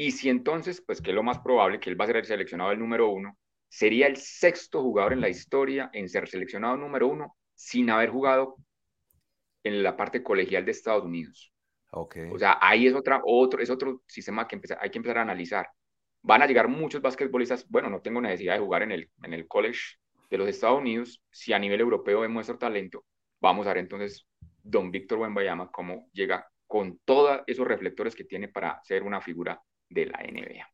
Y 0.00 0.12
si 0.12 0.28
entonces, 0.28 0.80
pues 0.80 1.02
que 1.02 1.10
es 1.10 1.14
lo 1.16 1.24
más 1.24 1.40
probable, 1.40 1.80
que 1.80 1.90
él 1.90 2.00
va 2.00 2.04
a 2.04 2.06
ser 2.06 2.18
el 2.18 2.24
seleccionado 2.24 2.70
el 2.70 2.78
número 2.78 3.08
uno, 3.08 3.36
sería 3.68 4.06
el 4.06 4.16
sexto 4.16 4.80
jugador 4.80 5.12
en 5.12 5.20
la 5.20 5.28
historia 5.28 5.90
en 5.92 6.08
ser 6.08 6.28
seleccionado 6.28 6.76
número 6.76 7.08
uno 7.08 7.36
sin 7.56 7.90
haber 7.90 8.10
jugado 8.10 8.54
en 9.64 9.82
la 9.82 9.96
parte 9.96 10.22
colegial 10.22 10.64
de 10.64 10.70
Estados 10.70 11.04
Unidos. 11.04 11.52
Okay. 11.90 12.30
O 12.30 12.38
sea, 12.38 12.58
ahí 12.60 12.86
es, 12.86 12.94
otra, 12.94 13.22
otro, 13.24 13.60
es 13.60 13.70
otro 13.70 14.02
sistema 14.06 14.46
que 14.46 14.60
hay 14.80 14.88
que 14.88 14.98
empezar 14.98 15.18
a 15.18 15.22
analizar. 15.22 15.68
Van 16.22 16.42
a 16.42 16.46
llegar 16.46 16.68
muchos 16.68 17.02
basquetbolistas, 17.02 17.68
bueno, 17.68 17.90
no 17.90 18.00
tengo 18.00 18.20
necesidad 18.20 18.54
de 18.54 18.60
jugar 18.60 18.84
en 18.84 18.92
el, 18.92 19.10
en 19.24 19.34
el 19.34 19.48
college 19.48 19.80
de 20.30 20.38
los 20.38 20.48
Estados 20.48 20.78
Unidos, 20.78 21.24
si 21.32 21.52
a 21.52 21.58
nivel 21.58 21.80
europeo 21.80 22.22
demuestra 22.22 22.56
talento, 22.56 23.04
vamos 23.40 23.66
a 23.66 23.70
ver 23.70 23.78
entonces 23.78 24.28
don 24.62 24.92
Víctor 24.92 25.18
Buenbayama 25.18 25.72
cómo 25.72 26.08
llega 26.12 26.48
con 26.68 27.00
todos 27.04 27.40
esos 27.48 27.66
reflectores 27.66 28.14
que 28.14 28.22
tiene 28.22 28.46
para 28.46 28.80
ser 28.84 29.02
una 29.02 29.20
figura 29.20 29.60
de 29.88 30.06
la 30.06 30.18
NBA. 30.18 30.68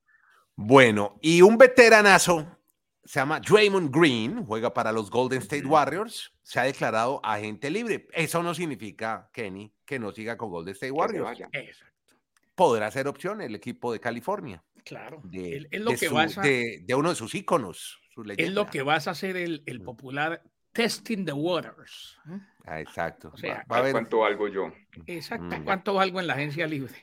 Bueno, 0.57 1.19
y 1.21 1.43
un 1.43 1.59
veteranazo 1.59 2.59
se 3.05 3.21
llama 3.21 3.41
Draymond 3.41 3.95
Green, 3.95 4.45
juega 4.47 4.73
para 4.73 4.91
los 4.91 5.11
Golden 5.11 5.43
State 5.43 5.67
Warriors, 5.67 6.33
se 6.43 6.61
ha 6.61 6.63
declarado 6.65 7.21
agente 7.23 7.71
libre. 7.71 8.09
Eso 8.13 8.43
no 8.43 8.55
significa, 8.55 9.29
Kenny, 9.33 9.73
que 9.85 9.99
no 9.99 10.13
siga 10.13 10.37
con 10.37 10.51
Golden 10.51 10.73
State 10.73 10.91
Warriors. 10.91 11.41
Exacto. 11.53 12.15
Podrá 12.55 12.91
ser 12.91 13.09
opción 13.09 13.41
el 13.41 13.55
equipo 13.55 13.93
de 13.93 14.01
California. 14.01 14.63
Claro. 14.85 15.21
De, 15.25 15.67
es 15.71 15.81
lo 15.81 15.95
que 15.95 16.09
vas 16.09 16.39
a, 16.39 16.43
de, 16.43 16.85
uno 16.97 17.11
de 17.11 17.17
sus 17.17 17.35
íconos. 17.35 18.01
es 18.37 18.53
lo 18.53 18.67
que 18.67 18.83
vas 18.83 19.09
a 19.09 19.13
hacer 19.13 19.37
el, 19.37 19.63
el 19.67 19.83
popular 19.83 20.43
testing 20.73 21.25
the 21.25 21.33
waters. 21.33 22.19
¿eh? 22.31 22.39
Ah, 22.67 22.81
exacto. 22.81 23.31
O 23.33 23.37
sea, 23.37 23.65
va, 23.71 23.79
a 23.79 23.83
ver... 23.83 23.93
¿Cuánto 23.93 24.19
valgo 24.21 24.49
yo? 24.49 24.73
Exacto. 25.07 25.57
Mm. 25.57 25.65
¿Cuánto 25.65 25.95
valgo 25.95 26.21
en 26.21 26.27
la 26.27 26.35
agencia 26.35 26.67
libre? 26.67 26.95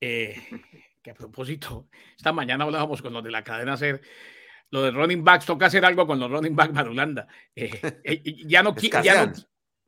Eh, 0.00 0.36
que 1.02 1.10
a 1.10 1.14
propósito, 1.14 1.88
esta 2.16 2.32
mañana 2.32 2.64
hablábamos 2.64 3.02
con 3.02 3.12
los 3.12 3.24
de 3.24 3.30
la 3.30 3.44
cadena 3.44 3.76
SER 3.76 4.00
lo 4.70 4.82
de 4.82 4.92
running 4.92 5.24
backs, 5.24 5.46
toca 5.46 5.66
hacer 5.66 5.84
algo 5.84 6.06
con 6.06 6.18
los 6.20 6.30
running 6.30 6.54
backs 6.54 6.72
Marulanda. 6.72 7.26
Eh, 7.54 7.70
eh 8.04 8.22
ya, 8.46 8.62
no, 8.62 8.74
ya, 8.76 9.26
no, 9.26 9.32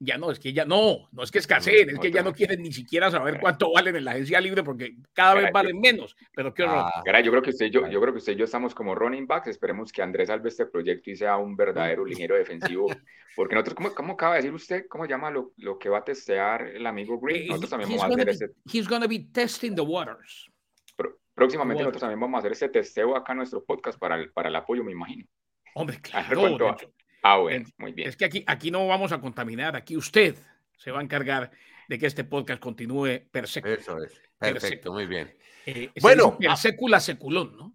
ya 0.00 0.18
no, 0.18 0.32
es 0.32 0.40
que 0.40 0.52
ya 0.52 0.64
no, 0.64 1.08
no 1.12 1.22
es 1.22 1.30
que 1.30 1.38
escaseen, 1.38 1.90
es 1.90 1.98
que 2.00 2.10
ya 2.10 2.22
no 2.22 2.32
quieren 2.32 2.60
ni 2.60 2.72
siquiera 2.72 3.08
saber 3.08 3.38
cuánto 3.38 3.72
valen 3.72 3.94
en 3.94 4.04
la 4.04 4.10
agencia 4.10 4.40
libre 4.40 4.64
porque 4.64 4.96
cada 5.12 5.34
vez 5.34 5.52
valen 5.52 5.80
menos. 5.80 6.16
Pero 6.34 6.52
qué 6.52 6.64
horror. 6.64 6.84
Ah, 6.84 7.20
yo 7.20 7.30
creo 7.30 7.42
que 7.42 7.50
usted 7.50 7.66
yo, 7.66 7.88
yo 7.88 8.00
creo 8.00 8.12
que 8.12 8.18
usted 8.18 8.32
y 8.32 8.36
yo 8.36 8.44
estamos 8.44 8.74
como 8.74 8.96
running 8.96 9.28
backs. 9.28 9.46
Esperemos 9.46 9.92
que 9.92 10.02
Andrés 10.02 10.26
salve 10.26 10.48
este 10.48 10.66
proyecto 10.66 11.10
y 11.10 11.16
sea 11.16 11.36
un 11.36 11.56
verdadero 11.56 12.04
liniero 12.04 12.34
defensivo. 12.34 12.88
Porque 13.36 13.54
nosotros, 13.54 13.76
¿cómo, 13.76 13.94
cómo 13.94 14.12
acaba 14.14 14.34
de 14.34 14.40
decir 14.40 14.52
usted? 14.52 14.86
¿Cómo 14.88 15.06
llama 15.06 15.30
lo, 15.30 15.52
lo 15.58 15.78
que 15.78 15.88
va 15.88 15.98
a 15.98 16.04
testear 16.04 16.66
el 16.66 16.84
amigo 16.84 17.20
Green? 17.20 17.44
Eh, 17.44 17.46
nosotros 17.46 17.70
también 17.70 17.90
vamos 17.90 18.04
a 18.04 18.14
hacer 18.14 18.28
ese. 18.28 18.50
He's 18.70 18.88
going 18.88 19.02
to 19.02 19.08
be 19.08 19.20
testing 19.32 19.76
the 19.76 19.82
waters. 19.82 20.51
Próximamente 21.34 21.82
nosotros 21.82 22.00
también 22.00 22.20
vamos 22.20 22.36
a 22.36 22.38
hacer 22.40 22.52
ese 22.52 22.68
testeo 22.68 23.16
acá 23.16 23.32
en 23.32 23.38
nuestro 23.38 23.64
podcast 23.64 23.98
para 23.98 24.16
el, 24.16 24.30
para 24.32 24.48
el 24.48 24.56
apoyo, 24.56 24.84
me 24.84 24.92
imagino. 24.92 25.26
Hombre, 25.74 25.98
claro. 26.00 26.76
Ah, 27.22 27.38
bueno, 27.38 27.66
muy 27.78 27.92
bien. 27.92 28.08
Es 28.08 28.16
que 28.16 28.24
aquí, 28.24 28.44
aquí 28.46 28.70
no 28.70 28.86
vamos 28.86 29.12
a 29.12 29.20
contaminar, 29.20 29.76
aquí 29.76 29.96
usted 29.96 30.36
se 30.76 30.90
va 30.90 31.00
a 31.00 31.02
encargar 31.02 31.50
de 31.88 31.98
que 31.98 32.06
este 32.06 32.24
podcast 32.24 32.60
continúe 32.60 33.20
perfecto. 33.30 33.70
Eso 33.70 34.02
es, 34.02 34.20
perfecto, 34.38 34.92
muy 34.92 35.06
bien. 35.06 35.34
Eh, 35.64 35.90
bueno, 36.00 36.36
el 36.40 36.56
secula 36.56 36.98
seculón, 37.00 37.56
¿no? 37.56 37.74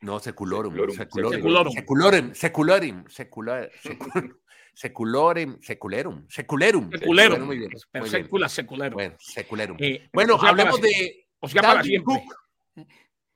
No, 0.00 0.20
seculorum. 0.20 0.72
Seculorum. 0.72 1.72
Seculorum. 1.72 2.34
Seculorum. 2.34 3.04
Seculorum. 3.08 4.36
Seculorum. 4.76 5.58
Seculerum. 5.62 6.26
Seculerum. 6.28 6.90
Seculerum. 6.90 7.46
Muy 7.46 7.58
bien. 7.58 7.70
Secula 8.04 8.48
seculerum. 8.48 8.94
Bueno, 8.94 9.16
seculerum. 9.18 9.76
Eh, 9.80 10.08
bueno, 10.12 10.38
hablemos 10.40 10.80
de. 10.80 11.26
O 11.40 11.48
sea, 11.48 11.62
para 11.62 11.82
siempre. 11.82 12.22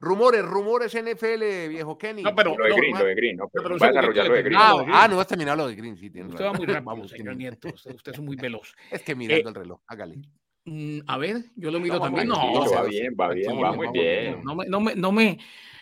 Rumores, 0.03 0.43
rumores 0.43 0.95
NFL, 0.95 1.69
viejo 1.69 1.99
Kenny. 1.99 2.23
No, 2.23 2.35
pero 2.35 2.57
lo 2.57 2.65
de 2.65 2.75
Green, 2.75 2.99
lo 2.99 3.05
de 3.05 3.15
Green, 3.15 3.37
no, 3.37 3.49
pero, 3.53 3.65
pero 3.65 3.79
va 3.79 3.87
a 3.87 3.91
desarrollar 3.91 4.29
lo 4.29 4.35
de 4.35 4.43
Green. 4.43 4.59
Ah, 4.59 4.85
ah, 4.89 5.09
no 5.09 5.17
vas 5.17 5.27
a 5.27 5.29
terminar 5.29 5.59
lo 5.59 5.69
de 5.69 5.75
Green, 5.75 5.97
sí. 5.99 6.09
Tiene 6.09 6.31
usted 6.31 6.45
va 6.47 6.53
muy 6.55 6.65
rápido, 6.65 7.09
señor 7.09 7.37
Nieto. 7.37 7.69
Usted, 7.69 7.95
usted, 7.95 8.13
es 8.13 8.21
muy 8.21 8.37
veloz. 8.37 8.75
Es 8.91 9.03
que 9.03 9.15
mirando 9.15 9.51
eh, 9.51 9.53
el 9.53 9.55
reloj, 9.55 9.81
hágale. 9.87 10.23
Mm, 10.65 11.01
a 11.07 11.19
ver, 11.19 11.45
yo 11.55 11.71
lo 11.71 11.81
miro 11.81 11.97
no, 11.97 12.01
también. 12.01 12.29
No, 12.29 12.37
va 12.71 12.85
bien, 12.85 13.15
va 13.19 13.29
bien, 13.29 13.63
va 13.63 13.73
muy 13.73 13.89
bien. 13.93 14.43
No 14.43 14.55
me, 14.55 14.67
no 14.67 14.81
me, 14.81 14.95
no 14.95 15.13
me, 15.13 15.39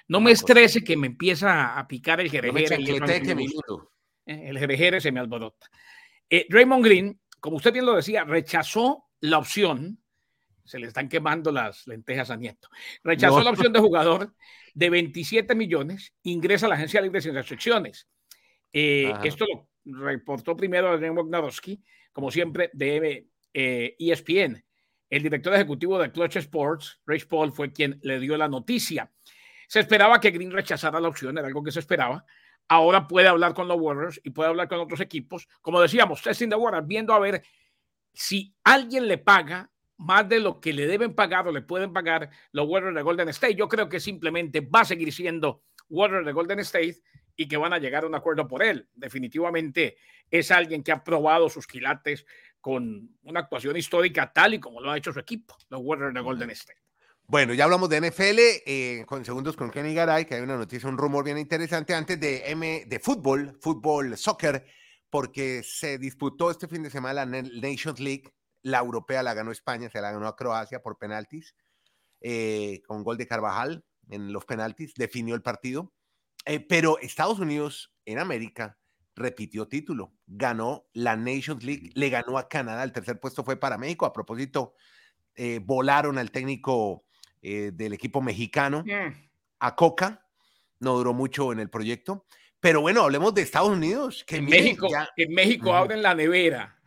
no 0.09 0.21
me 0.21 0.33
estrese 0.33 0.83
que 0.83 0.97
me 0.97 1.07
empieza 1.07 1.79
a 1.79 1.87
picar 1.87 2.21
el 2.21 2.29
jerejere. 2.29 2.65
Eh, 4.27 4.49
el 4.49 4.59
jerejere 4.59 5.01
se 5.01 5.13
me 5.13 5.21
alborota. 5.21 5.69
Eh, 6.29 6.47
Raymond 6.49 6.85
Green, 6.85 7.21
como 7.39 7.59
usted 7.59 7.73
bien 7.73 7.87
lo 7.87 7.95
decía, 7.95 8.25
rechazó 8.25 9.05
la 9.21 9.39
opción 9.39 10.01
se 10.69 10.79
le 10.79 10.87
están 10.87 11.09
quemando 11.09 11.51
las 11.51 11.87
lentejas 11.87 12.31
a 12.31 12.37
Nieto. 12.37 12.69
Rechazó 13.03 13.43
la 13.43 13.51
opción 13.51 13.73
de 13.73 13.81
jugador 13.81 14.35
de 14.75 14.91
27 14.91 15.55
millones, 15.55 16.15
ingresa 16.23 16.67
a 16.67 16.69
la 16.69 16.75
agencia 16.75 17.01
libre 17.01 17.21
sin 17.21 17.35
restricciones. 17.35 18.07
Eh, 18.73 19.13
esto 19.25 19.47
lo 19.85 20.07
reportó 20.07 20.55
primero 20.55 20.91
Adrián 20.91 21.17
Wojnarowski, 21.17 21.83
como 22.13 22.31
siempre, 22.31 22.71
de 22.75 23.27
ESPN. 23.53 24.57
Eh, 24.57 24.65
e 25.11 25.17
El 25.17 25.23
director 25.23 25.55
ejecutivo 25.55 25.99
de 25.99 26.13
Clutch 26.13 26.37
Sports, 26.37 27.01
Ray 27.07 27.21
Paul, 27.21 27.51
fue 27.53 27.73
quien 27.73 27.99
le 28.03 28.21
dio 28.21 28.37
la 28.37 28.47
noticia. 28.47 29.11
Se 29.67 29.81
esperaba 29.81 30.21
que 30.21 30.31
Green 30.31 30.51
rechazara 30.51 31.01
la 31.01 31.09
opción, 31.09 31.37
era 31.39 31.47
algo 31.47 31.63
que 31.63 31.73
se 31.73 31.81
esperaba. 31.81 32.25
Ahora 32.69 33.09
puede 33.09 33.29
hablar 33.29 33.55
con 33.55 33.67
los 33.67 33.81
Warriors 33.81 34.21
y 34.23 34.31
puede 34.31 34.51
hablar 34.51 34.69
con 34.69 34.81
otros 34.81 35.01
equipos. 35.01 35.49
Como 35.63 35.81
decíamos, 35.81 36.21
testing 36.23 36.51
the 36.51 36.57
Warriors, 36.57 36.87
viendo 36.87 37.15
a 37.15 37.19
ver 37.19 37.43
si 38.13 38.55
alguien 38.65 39.09
le 39.09 39.17
paga 39.17 39.71
más 39.99 40.29
de 40.29 40.39
lo 40.41 40.61
que 40.61 40.73
le 40.73 40.87
deben 40.87 41.15
pagar 41.15 41.47
o 41.49 41.53
le 41.53 41.61
pueden 41.61 41.93
pagar 41.93 42.31
los 42.53 42.67
Warriors 42.67 42.95
de 42.95 43.03
Golden 43.03 43.29
State. 43.29 43.57
Yo 43.57 43.69
creo 43.69 43.89
que 43.89 44.01
simplemente 44.01 44.61
va 44.61 44.81
a 44.81 44.85
seguir 44.85 45.13
siendo 45.13 45.65
Warriors 45.89 46.25
de 46.25 46.33
Golden 46.33 46.61
State 46.61 47.03
y 47.37 47.49
que 47.49 47.57
van 47.57 47.73
a 47.73 47.79
llegar 47.79 48.05
a 48.05 48.07
un 48.07 48.15
acuerdo 48.15 48.47
por 48.49 48.63
él. 48.63 48.89
Definitivamente 48.95 49.97
es 50.31 50.51
alguien 50.51 50.83
que 50.83 50.93
ha 50.93 51.03
probado 51.03 51.49
sus 51.49 51.67
quilates 51.67 52.25
con 52.61 53.17
una 53.23 53.41
actuación 53.41 53.77
histórica 53.77 54.33
tal 54.33 54.55
y 54.55 54.61
como 54.61 54.81
lo 54.81 54.91
ha 54.91 54.97
hecho 54.97 55.13
su 55.13 55.21
equipo, 55.21 55.57
los 55.69 55.81
Warriors 55.83 56.15
de 56.15 56.21
Golden 56.21 56.51
State. 56.51 56.79
Bueno, 57.27 57.53
ya 57.53 57.65
hablamos 57.65 57.91
de 57.91 58.01
NFL, 58.01 58.39
eh, 58.65 59.05
con 59.07 59.25
segundos 59.25 59.55
con 59.55 59.71
Kenny 59.71 59.93
Garay, 59.93 60.25
que 60.25 60.37
hay 60.37 60.41
una 60.41 60.57
noticia, 60.57 60.89
un 60.89 60.97
rumor 60.97 61.25
bien 61.25 61.37
interesante 61.37 61.93
antes 61.93 62.19
de 62.19 62.51
M 62.51 62.85
de 62.87 62.99
fútbol, 63.01 63.59
fútbol, 63.61 64.17
soccer, 64.17 64.65
porque 65.11 65.63
se 65.63 65.99
disputó 65.99 66.51
este 66.51 66.69
fin 66.69 66.83
de 66.83 66.91
semana 66.91 67.27
la 67.27 67.43
Nations 67.43 68.01
League 68.01 68.33
la 68.63 68.79
europea 68.79 69.23
la 69.23 69.35
ganó 69.35 69.51
España, 69.53 69.91
se 69.91 70.01
la 70.01 70.13
ganó 70.13 70.27
a 70.27 70.37
Croacia 70.37 70.83
por 70.83 70.99
penaltis, 70.99 71.55
eh, 72.21 72.83
con 72.87 73.05
gol 73.05 73.17
de 73.17 73.27
Carvajal 73.27 73.85
en 74.09 74.33
los 74.33 74.45
penaltis, 74.45 74.95
definió 74.95 75.35
el 75.35 75.43
partido. 75.43 75.93
Eh, 76.45 76.61
pero 76.61 76.99
Estados 76.99 77.39
Unidos 77.39 77.95
en 78.05 78.19
América 78.19 78.79
repitió 79.15 79.67
título, 79.69 80.13
ganó 80.27 80.87
la 80.93 81.17
Nations 81.17 81.65
League, 81.65 81.91
le 81.95 82.09
ganó 82.09 82.39
a 82.39 82.49
Canadá, 82.49 82.85
el 82.85 82.93
tercer 82.93 83.19
puesto 83.21 83.45
fue 83.45 83.57
para 83.57 83.79
México. 83.79 84.07
A 84.07 84.13
propósito, 84.13 84.75
eh, 85.35 85.61
volaron 85.63 86.19
al 86.19 86.31
técnico 86.31 87.05
del 87.41 87.93
equipo 87.93 88.21
mexicano, 88.21 88.83
mm. 88.85 89.15
a 89.61 89.77
Coca, 89.77 90.27
no 90.81 90.97
duró 90.97 91.15
mucho 91.15 91.53
en 91.53 91.61
el 91.61 91.71
proyecto. 91.71 92.27
Pero 92.59 92.81
bueno, 92.81 93.03
hablemos 93.03 93.33
de 93.33 93.43
Estados 93.43 93.71
Unidos. 93.71 94.25
Que 94.27 94.37
en, 94.37 94.47
México, 94.47 94.89
en 95.17 95.33
México 95.33 95.73
abren 95.73 96.03
la 96.03 96.15
nevera 96.15 96.79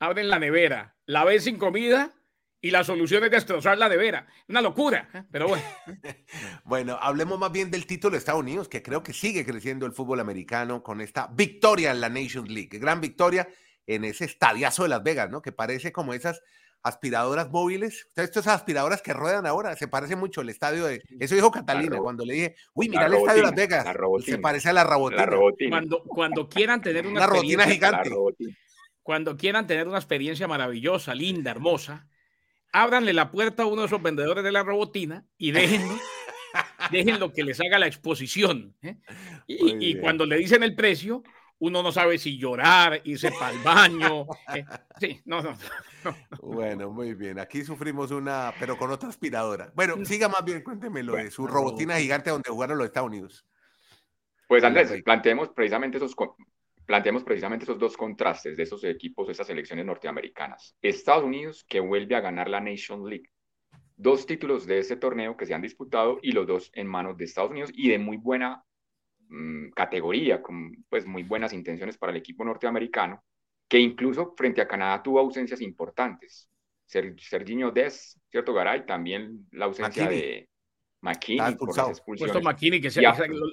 abren 0.00 0.28
la 0.28 0.38
nevera, 0.38 0.96
la 1.06 1.24
ven 1.24 1.40
sin 1.40 1.56
comida 1.56 2.12
y 2.60 2.70
la 2.70 2.84
solución 2.84 3.22
es 3.24 3.30
destrozar 3.30 3.78
la 3.78 3.88
nevera. 3.88 4.26
Una 4.48 4.60
locura, 4.60 5.08
¿eh? 5.14 5.22
pero 5.30 5.48
bueno. 5.48 5.64
bueno, 6.64 6.98
hablemos 7.00 7.38
más 7.38 7.52
bien 7.52 7.70
del 7.70 7.86
título 7.86 8.12
de 8.12 8.18
Estados 8.18 8.40
Unidos, 8.40 8.68
que 8.68 8.82
creo 8.82 9.02
que 9.02 9.12
sigue 9.12 9.46
creciendo 9.46 9.86
el 9.86 9.92
fútbol 9.92 10.20
americano 10.20 10.82
con 10.82 11.00
esta 11.00 11.28
victoria 11.28 11.90
en 11.90 12.00
la 12.00 12.08
Nations 12.08 12.50
League. 12.50 12.78
Gran 12.78 13.00
victoria 13.00 13.48
en 13.86 14.04
ese 14.04 14.24
estadiazo 14.24 14.82
de 14.82 14.88
Las 14.88 15.02
Vegas, 15.02 15.30
¿no? 15.30 15.42
Que 15.42 15.52
parece 15.52 15.92
como 15.92 16.12
esas 16.12 16.42
aspiradoras 16.82 17.50
móviles. 17.50 18.08
Estas 18.14 18.46
aspiradoras 18.46 19.02
que 19.02 19.12
ruedan 19.12 19.46
ahora, 19.46 19.76
se 19.76 19.88
parece 19.88 20.16
mucho 20.16 20.40
al 20.40 20.48
estadio 20.48 20.86
de... 20.86 21.02
Eso 21.18 21.34
dijo 21.34 21.50
Catalina 21.50 21.98
cuando 21.98 22.24
le 22.24 22.34
dije, 22.34 22.56
uy, 22.74 22.88
mira 22.88 23.06
el 23.06 23.14
estadio 23.14 23.42
de 23.42 23.48
Las 23.48 23.54
Vegas. 23.54 23.86
Se 24.24 24.38
parece 24.38 24.70
a 24.70 24.72
la 24.74 24.84
robotina. 24.84 25.28
Cuando, 25.68 26.02
cuando 26.04 26.48
quieran 26.48 26.80
tener 26.80 27.06
una, 27.06 27.20
una 27.20 27.26
robotina 27.26 27.64
gigante 27.64 28.10
cuando 29.02 29.36
quieran 29.36 29.66
tener 29.66 29.88
una 29.88 29.98
experiencia 29.98 30.46
maravillosa, 30.46 31.14
linda, 31.14 31.50
hermosa, 31.50 32.06
ábranle 32.72 33.12
la 33.12 33.30
puerta 33.30 33.64
a 33.64 33.66
uno 33.66 33.82
de 33.82 33.86
esos 33.86 34.02
vendedores 34.02 34.44
de 34.44 34.52
la 34.52 34.62
robotina 34.62 35.24
y 35.38 35.50
déjenlo, 36.90 37.18
lo 37.18 37.32
que 37.32 37.44
les 37.44 37.60
haga 37.60 37.78
la 37.78 37.86
exposición. 37.86 38.74
¿eh? 38.82 38.96
Y, 39.46 39.98
cuando 39.98 40.26
le 40.26 40.36
dicen 40.36 40.62
el 40.62 40.74
precio, 40.74 41.22
uno 41.58 41.82
no 41.82 41.92
sabe 41.92 42.18
si 42.18 42.38
llorar, 42.38 43.00
irse 43.04 43.30
para 43.32 43.52
el 43.52 43.58
baño. 43.62 44.26
¿eh? 44.54 44.64
Sí, 45.00 45.20
no, 45.24 45.42
no, 45.42 45.56
Bueno, 46.42 46.90
muy 46.90 47.14
bien. 47.14 47.38
Aquí 47.38 47.64
sufrimos 47.64 48.10
una, 48.10 48.52
pero 48.58 48.76
con 48.76 48.90
otra 48.90 49.08
aspiradora. 49.08 49.72
Bueno, 49.74 49.96
mm. 49.96 50.04
siga 50.04 50.28
más 50.28 50.44
bien, 50.44 50.62
cuéntemelo 50.62 51.14
de 51.14 51.30
su 51.30 51.46
robotina 51.46 51.98
gigante 51.98 52.30
donde 52.30 52.50
jugaron 52.50 52.78
los 52.78 52.86
Estados 52.86 53.08
Unidos. 53.08 53.46
Pues 54.46 54.64
Andrés, 54.64 54.92
planteemos 55.04 55.50
precisamente 55.50 55.98
esos 55.98 56.14
planteamos 56.90 57.22
precisamente 57.22 57.62
esos 57.62 57.78
dos 57.78 57.96
contrastes 57.96 58.56
de 58.56 58.64
esos 58.64 58.82
equipos, 58.82 59.28
esas 59.28 59.46
selecciones 59.46 59.86
norteamericanas. 59.86 60.76
Estados 60.82 61.22
Unidos 61.22 61.64
que 61.68 61.78
vuelve 61.78 62.16
a 62.16 62.20
ganar 62.20 62.50
la 62.50 62.60
Nation 62.60 63.08
League. 63.08 63.30
dos 63.94 64.26
títulos 64.26 64.66
de 64.66 64.80
este 64.80 64.96
torneo 64.96 65.36
que 65.36 65.46
se 65.46 65.54
han 65.54 65.62
disputado 65.62 66.18
y 66.20 66.32
los 66.32 66.48
dos 66.48 66.68
en 66.74 66.88
manos 66.88 67.16
de 67.16 67.26
Estados 67.26 67.52
Unidos 67.52 67.70
y 67.72 67.90
de 67.90 68.00
muy 68.00 68.16
buena 68.16 68.64
mm, 69.28 69.68
categoría, 69.70 70.42
con 70.42 70.84
pues 70.88 71.06
muy 71.06 71.22
buenas 71.22 71.52
intenciones 71.52 71.96
para 71.96 72.10
el 72.10 72.18
equipo 72.18 72.44
norteamericano, 72.44 73.22
que 73.68 73.78
incluso 73.78 74.34
frente 74.36 74.60
a 74.60 74.66
Canadá 74.66 75.00
tuvo 75.00 75.20
ausencias 75.20 75.60
importantes. 75.60 76.48
Ser, 76.86 77.14
Serginho 77.20 77.70
Des, 77.70 78.20
¿cierto, 78.32 78.52
Garay? 78.52 78.84
También 78.84 79.46
la 79.52 79.66
ausencia 79.66 80.08
de 80.08 80.48
McKinney 81.02 81.54
por 81.54 81.68
las 81.76 81.90
expulsiones. 81.90 82.42
McKinney, 82.42 82.80
que 82.80 82.88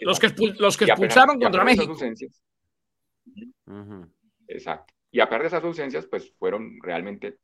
los 0.01 0.20
que, 0.20 0.34
los 0.58 0.75
que 0.75 0.86
expulsaron 0.86 1.39
contra 1.39 1.63
México. 1.63 1.96
Exacto. 4.48 4.94
Y 5.12 5.20
a 5.20 5.26
pesar 5.26 5.42
de 5.42 5.48
esas 5.48 5.64
ausencias, 5.64 6.06
pues 6.08 6.34
fueron 6.38 6.78
realmente 6.82 7.38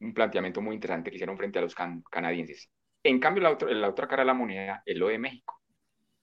un 0.00 0.12
planteamiento 0.12 0.60
muy 0.60 0.74
interesante 0.74 1.10
que 1.10 1.16
hicieron 1.16 1.36
frente 1.36 1.58
a 1.58 1.62
los 1.62 1.74
canadienses. 2.10 2.70
En 3.02 3.18
cambio, 3.18 3.42
la, 3.42 3.56
la 3.72 3.88
otra 3.88 4.06
cara 4.06 4.22
de 4.22 4.26
la 4.26 4.34
moneda 4.34 4.82
es 4.84 4.96
lo 4.96 5.08
de 5.08 5.18
México, 5.18 5.60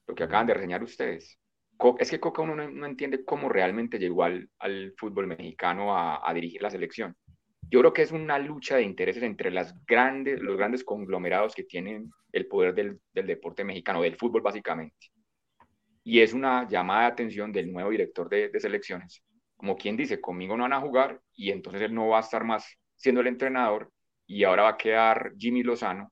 lo 0.07 0.15
que 0.15 0.23
acaban 0.23 0.47
de 0.47 0.53
reseñar 0.53 0.83
ustedes. 0.83 1.39
Es 1.97 2.09
que 2.09 2.19
Coca 2.19 2.41
uno 2.41 2.55
no, 2.55 2.85
entiende 2.85 3.23
cómo 3.23 3.47
realmente 3.47 3.99
llegó 3.99 4.23
al, 4.23 4.49
al 4.59 4.93
fútbol 4.97 5.27
mexicano 5.27 5.95
a, 5.95 6.27
a, 6.27 6.33
dirigir 6.33 6.61
la 6.61 6.69
selección. 6.69 7.15
Yo 7.69 7.79
creo 7.79 7.93
que 7.93 8.01
es 8.01 8.11
una 8.11 8.37
lucha 8.37 8.75
de 8.75 8.83
intereses 8.83 9.23
entre 9.23 9.49
las 9.49 9.73
grandes, 9.85 10.41
los 10.41 10.57
grandes 10.57 10.83
conglomerados 10.83 11.55
que 11.55 11.63
tienen 11.63 12.09
el 12.33 12.47
poder 12.47 12.73
del, 12.73 12.99
del 13.13 13.27
deporte 13.27 13.63
mexicano, 13.63 14.01
del 14.01 14.17
fútbol 14.17 14.41
básicamente. 14.41 15.07
Y 16.09 16.21
es 16.21 16.33
una 16.33 16.67
llamada 16.67 17.01
de 17.01 17.07
atención 17.07 17.51
del 17.51 17.71
nuevo 17.71 17.91
director 17.91 18.27
de, 18.27 18.49
de 18.49 18.59
selecciones, 18.59 19.23
como 19.55 19.75
quien 19.75 19.95
dice, 19.95 20.19
conmigo 20.19 20.57
no 20.57 20.63
van 20.63 20.73
a 20.73 20.81
jugar 20.81 21.21
y 21.35 21.51
entonces 21.51 21.83
él 21.83 21.93
no 21.93 22.07
va 22.07 22.17
a 22.17 22.21
estar 22.21 22.43
más 22.43 22.65
siendo 22.95 23.21
el 23.21 23.27
entrenador 23.27 23.91
y 24.25 24.43
ahora 24.43 24.63
va 24.63 24.69
a 24.69 24.77
quedar 24.77 25.33
Jimmy 25.37 25.61
Lozano 25.61 26.11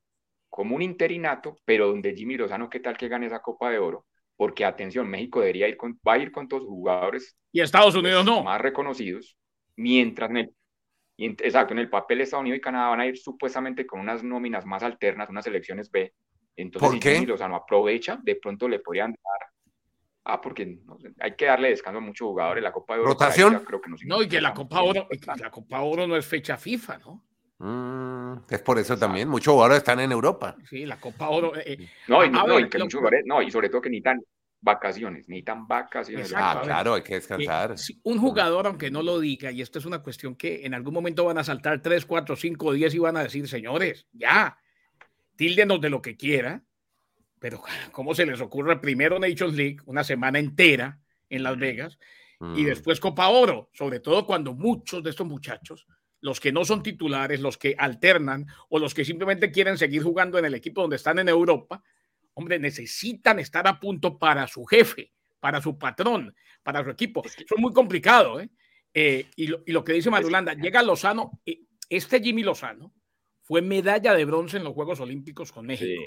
como 0.50 0.76
un 0.76 0.84
interinato, 0.84 1.58
pero 1.66 1.88
donde 1.88 2.14
Jimmy 2.14 2.38
Lozano, 2.38 2.70
¿qué 2.70 2.80
tal 2.80 2.96
que 2.96 3.08
gane 3.08 3.26
esa 3.26 3.42
Copa 3.42 3.72
de 3.72 3.80
Oro? 3.80 4.06
Porque 4.36 4.66
atención, 4.66 5.10
México 5.10 5.40
debería 5.40 5.68
ir 5.68 5.78
con, 5.78 6.00
va 6.08 6.14
a 6.14 6.20
ir 6.20 6.32
con 6.32 6.48
todos 6.48 6.62
sus 6.62 6.70
jugadores. 6.70 7.36
Y 7.52 7.62
Estados 7.62 7.96
Unidos 7.96 8.24
no. 8.24 8.44
Más 8.44 8.62
reconocidos, 8.62 9.36
mientras 9.78 10.30
en 10.30 10.38
el, 10.38 10.52
exacto, 11.18 11.74
en 11.74 11.80
el 11.80 11.90
papel 11.90 12.22
Estados 12.22 12.44
Unidos 12.44 12.60
y 12.60 12.62
Canadá 12.62 12.90
van 12.90 13.00
a 13.00 13.08
ir 13.08 13.18
supuestamente 13.18 13.88
con 13.88 14.00
unas 14.00 14.24
nóminas 14.24 14.64
más 14.64 14.84
alternas, 14.84 15.28
unas 15.28 15.48
elecciones 15.48 15.90
B. 15.90 16.14
Entonces, 16.56 16.88
¿Por 16.88 17.00
qué? 17.00 17.16
Jimmy 17.16 17.26
Lozano 17.26 17.56
aprovecha, 17.56 18.20
de 18.22 18.36
pronto 18.36 18.68
le 18.70 18.78
podrían 18.78 19.12
dar 19.12 19.57
Ah, 20.30 20.42
porque 20.42 20.80
hay 21.20 21.36
que 21.36 21.46
darle 21.46 21.70
descanso 21.70 22.00
a 22.00 22.02
muchos 22.02 22.28
jugadores. 22.28 22.62
La 22.62 22.74
Copa 22.74 22.96
de 22.96 23.00
Oro. 23.00 23.10
¿Rotación? 23.12 23.64
Creo 23.66 23.80
que 23.80 23.90
no, 24.06 24.22
y 24.22 24.28
que 24.28 24.42
la 24.42 24.54
Copa, 24.54 24.82
Oro, 24.82 25.08
la 25.40 25.50
Copa 25.50 25.82
Oro 25.82 26.06
no 26.06 26.18
es 26.18 26.26
fecha 26.26 26.58
FIFA, 26.58 26.98
¿no? 26.98 27.24
Mm, 27.60 28.44
es 28.50 28.62
por 28.62 28.78
eso 28.78 28.98
también. 28.98 29.30
Muchos 29.30 29.54
jugadores 29.54 29.78
están 29.78 30.02
en 30.02 30.12
Europa. 30.12 30.58
Sí, 30.70 30.86
la 30.86 31.00
Copa 31.00 31.30
Oro. 31.30 31.56
Eh, 31.56 31.64
eh, 31.66 31.90
no, 32.10 32.26
y, 32.26 32.30
no, 32.30 32.60
y 32.60 32.68
que 32.68 32.78
muchos 32.78 33.00
jugadores, 33.00 33.24
no, 33.26 33.42
y 33.42 33.50
sobre 33.50 33.70
todo 33.70 33.82
que 33.82 33.90
necesitan 33.90 34.22
vacaciones, 34.60 35.30
necesitan 35.30 35.66
vacaciones. 35.66 36.34
ah, 36.36 36.60
claro, 36.62 36.96
hay 36.96 37.04
que 37.04 37.14
descansar. 37.14 37.76
un 38.04 38.20
jugador, 38.20 38.68
aunque 38.68 38.92
no 38.92 39.02
lo 39.02 39.22
diga, 39.22 39.50
y 39.52 39.62
esto 39.62 39.80
es 39.80 39.86
una 39.86 40.04
cuestión 40.04 40.36
que 40.36 40.66
en 40.66 40.74
algún 40.74 40.94
momento 40.94 41.24
van 41.24 41.38
a 41.38 41.44
saltar 41.46 41.82
3, 41.82 42.06
4, 42.06 42.36
5, 42.36 42.74
10 42.74 42.96
y 42.96 43.00
van 43.00 43.16
a 43.16 43.24
decir, 43.24 43.48
señores, 43.48 44.06
ya, 44.12 44.58
tildenos 45.38 45.80
de 45.80 45.90
lo 45.90 46.02
que 46.02 46.18
quiera, 46.18 46.64
pero 47.40 47.62
¿cómo 47.92 48.14
se 48.16 48.26
les 48.26 48.42
ocurre 48.42 48.80
primero 48.80 49.20
Nations 49.20 49.56
League, 49.56 49.78
una 49.86 50.04
semana 50.04 50.40
entera 50.40 51.00
en 51.30 51.44
Las 51.44 51.58
Vegas, 51.58 51.98
y 52.40 52.64
mm. 52.64 52.66
después 52.66 53.00
Copa 53.00 53.30
Oro? 53.30 53.70
Sobre 53.74 54.00
todo 54.00 54.26
cuando 54.26 54.54
muchos 54.54 55.04
de 55.04 55.10
estos 55.10 55.28
muchachos, 55.28 55.88
los 56.22 56.40
que 56.40 56.52
no 56.52 56.66
son 56.66 56.84
titulares, 56.84 57.40
los 57.40 57.58
que 57.58 57.76
alternan 57.78 58.48
o 58.70 58.80
los 58.80 58.94
que 58.94 59.06
simplemente 59.06 59.52
quieren 59.52 59.78
seguir 59.78 60.04
jugando 60.04 60.38
en 60.38 60.46
el 60.46 60.56
equipo 60.56 60.82
donde 60.82 60.96
están 60.96 61.20
en 61.20 61.30
Europa, 61.30 61.84
hombre, 62.34 62.60
necesitan 62.60 63.40
estar 63.40 63.68
a 63.68 63.80
punto 63.80 64.18
para 64.18 64.48
su 64.48 64.66
jefe, 64.66 65.12
para 65.40 65.62
su 65.62 65.78
patrón, 65.78 66.36
para 66.64 66.84
su 66.84 66.90
equipo. 66.90 67.24
Eso 67.26 67.56
es 67.56 67.62
muy 67.62 67.74
complicado, 67.74 68.40
¿eh? 68.40 68.50
eh 68.94 69.26
y, 69.36 69.48
lo, 69.48 69.84
que 69.84 69.94
dice 69.94 70.10
Marulanda, 70.10 70.54
llega 70.54 70.84
Lozano, 70.84 71.42
eh, 71.46 71.62
este 71.90 72.22
Jimmy 72.22 72.44
Lozano 72.44 72.94
fue 73.42 73.62
medalla 73.62 74.14
de 74.14 74.26
bronce 74.26 74.58
en 74.58 74.64
los 74.64 74.74
Juegos 74.74 75.00
Olímpicos 75.00 75.52
con 75.52 75.66
México 75.66 76.02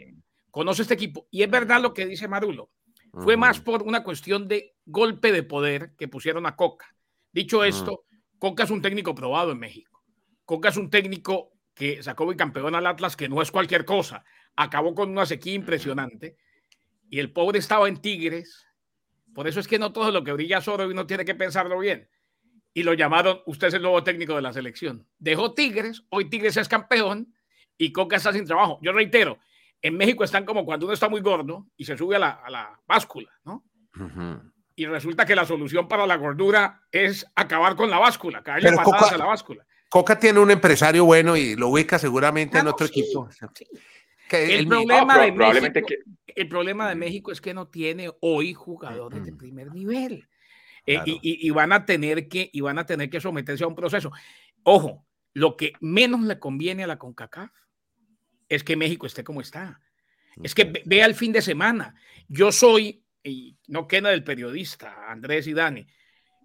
conoce 0.50 0.82
este 0.82 0.94
equipo. 0.94 1.26
Y 1.30 1.42
es 1.42 1.50
verdad 1.50 1.80
lo 1.80 1.94
que 1.94 2.06
dice 2.06 2.28
Marulo. 2.28 2.70
Fue 3.12 3.36
más 3.36 3.60
por 3.60 3.82
una 3.82 4.04
cuestión 4.04 4.46
de 4.46 4.76
golpe 4.86 5.32
de 5.32 5.42
poder 5.42 5.94
que 5.98 6.08
pusieron 6.08 6.46
a 6.46 6.54
Coca. 6.54 6.94
Dicho 7.32 7.64
esto, 7.64 8.04
Coca 8.38 8.64
es 8.64 8.70
un 8.70 8.82
técnico 8.82 9.14
probado 9.14 9.52
en 9.52 9.58
México. 9.58 10.02
Coca 10.44 10.68
es 10.68 10.76
un 10.76 10.90
técnico 10.90 11.52
que 11.74 12.02
sacó 12.02 12.30
el 12.30 12.36
campeón 12.36 12.74
al 12.74 12.86
Atlas, 12.86 13.16
que 13.16 13.28
no 13.28 13.42
es 13.42 13.50
cualquier 13.50 13.84
cosa. 13.84 14.24
Acabó 14.56 14.94
con 14.94 15.10
una 15.10 15.26
sequía 15.26 15.54
impresionante. 15.54 16.36
Y 17.08 17.18
el 17.18 17.32
pobre 17.32 17.58
estaba 17.58 17.88
en 17.88 17.96
Tigres. 17.96 18.66
Por 19.34 19.48
eso 19.48 19.60
es 19.60 19.66
que 19.66 19.78
no 19.78 19.92
todo 19.92 20.10
lo 20.12 20.22
que 20.22 20.32
brilla 20.32 20.58
es 20.58 20.68
oro 20.68 20.86
y 20.86 20.92
uno 20.92 21.06
tiene 21.06 21.24
que 21.24 21.34
pensarlo 21.34 21.78
bien. 21.78 22.08
Y 22.72 22.84
lo 22.84 22.94
llamaron, 22.94 23.40
usted 23.46 23.68
es 23.68 23.74
el 23.74 23.82
nuevo 23.82 24.04
técnico 24.04 24.36
de 24.36 24.42
la 24.42 24.52
selección. 24.52 25.08
Dejó 25.18 25.54
Tigres, 25.54 26.04
hoy 26.10 26.30
Tigres 26.30 26.56
es 26.56 26.68
campeón 26.68 27.34
y 27.76 27.92
Coca 27.92 28.16
está 28.16 28.32
sin 28.32 28.44
trabajo. 28.44 28.78
Yo 28.82 28.92
reitero, 28.92 29.38
en 29.82 29.96
México 29.96 30.24
están 30.24 30.44
como 30.44 30.64
cuando 30.64 30.86
uno 30.86 30.92
está 30.92 31.08
muy 31.08 31.20
gordo 31.20 31.66
y 31.76 31.84
se 31.84 31.96
sube 31.96 32.16
a 32.16 32.18
la, 32.18 32.80
báscula, 32.86 33.30
¿no? 33.44 33.64
Y 34.76 34.86
resulta 34.86 35.26
que 35.26 35.34
la 35.34 35.44
solución 35.44 35.88
para 35.88 36.06
la 36.06 36.16
gordura 36.16 36.82
es 36.90 37.26
acabar 37.34 37.76
con 37.76 37.90
la 37.90 37.98
báscula, 37.98 38.42
caerle 38.42 38.72
patadas 38.72 39.12
a 39.12 39.18
la 39.18 39.26
báscula. 39.26 39.66
Coca 39.88 40.18
tiene 40.18 40.38
un 40.38 40.50
empresario 40.50 41.04
bueno 41.04 41.36
y 41.36 41.56
lo 41.56 41.68
ubica 41.68 41.98
seguramente 41.98 42.58
en 42.58 42.68
otro 42.68 42.86
equipo. 42.86 43.28
el, 44.30 44.66
problema 44.68 45.18
de 45.18 45.32
México, 45.32 45.86
el 46.26 46.48
problema 46.48 46.88
de 46.88 46.94
México 46.94 47.32
es 47.32 47.40
que 47.40 47.52
no 47.52 47.68
tiene 47.68 48.10
hoy 48.20 48.54
jugadores 48.54 49.24
de 49.24 49.32
primer 49.32 49.72
nivel. 49.72 50.28
Eh, 50.86 50.98
y, 51.04 51.20
y, 51.22 51.50
van 51.50 51.72
a 51.72 51.84
tener 51.84 52.28
que, 52.28 52.48
y 52.52 52.62
van 52.62 52.78
a 52.78 52.86
tener 52.86 53.10
que 53.10 53.20
someterse 53.20 53.64
a 53.64 53.66
un 53.66 53.74
proceso. 53.74 54.10
Ojo, 54.62 55.04
lo 55.34 55.56
que 55.56 55.74
menos 55.80 56.22
le 56.22 56.38
conviene 56.38 56.84
a 56.84 56.86
la 56.86 56.98
CONCACAF 56.98 57.50
es 58.50 58.64
que 58.64 58.76
México 58.76 59.06
esté 59.06 59.24
como 59.24 59.40
está. 59.40 59.80
Es 60.42 60.54
que 60.54 60.82
vea 60.84 61.06
el 61.06 61.14
fin 61.14 61.32
de 61.32 61.40
semana. 61.40 61.94
Yo 62.28 62.52
soy, 62.52 63.02
y 63.22 63.56
no 63.68 63.86
queda 63.86 64.10
del 64.10 64.24
periodista, 64.24 65.10
Andrés 65.10 65.46
y 65.46 65.54
Dani, 65.54 65.86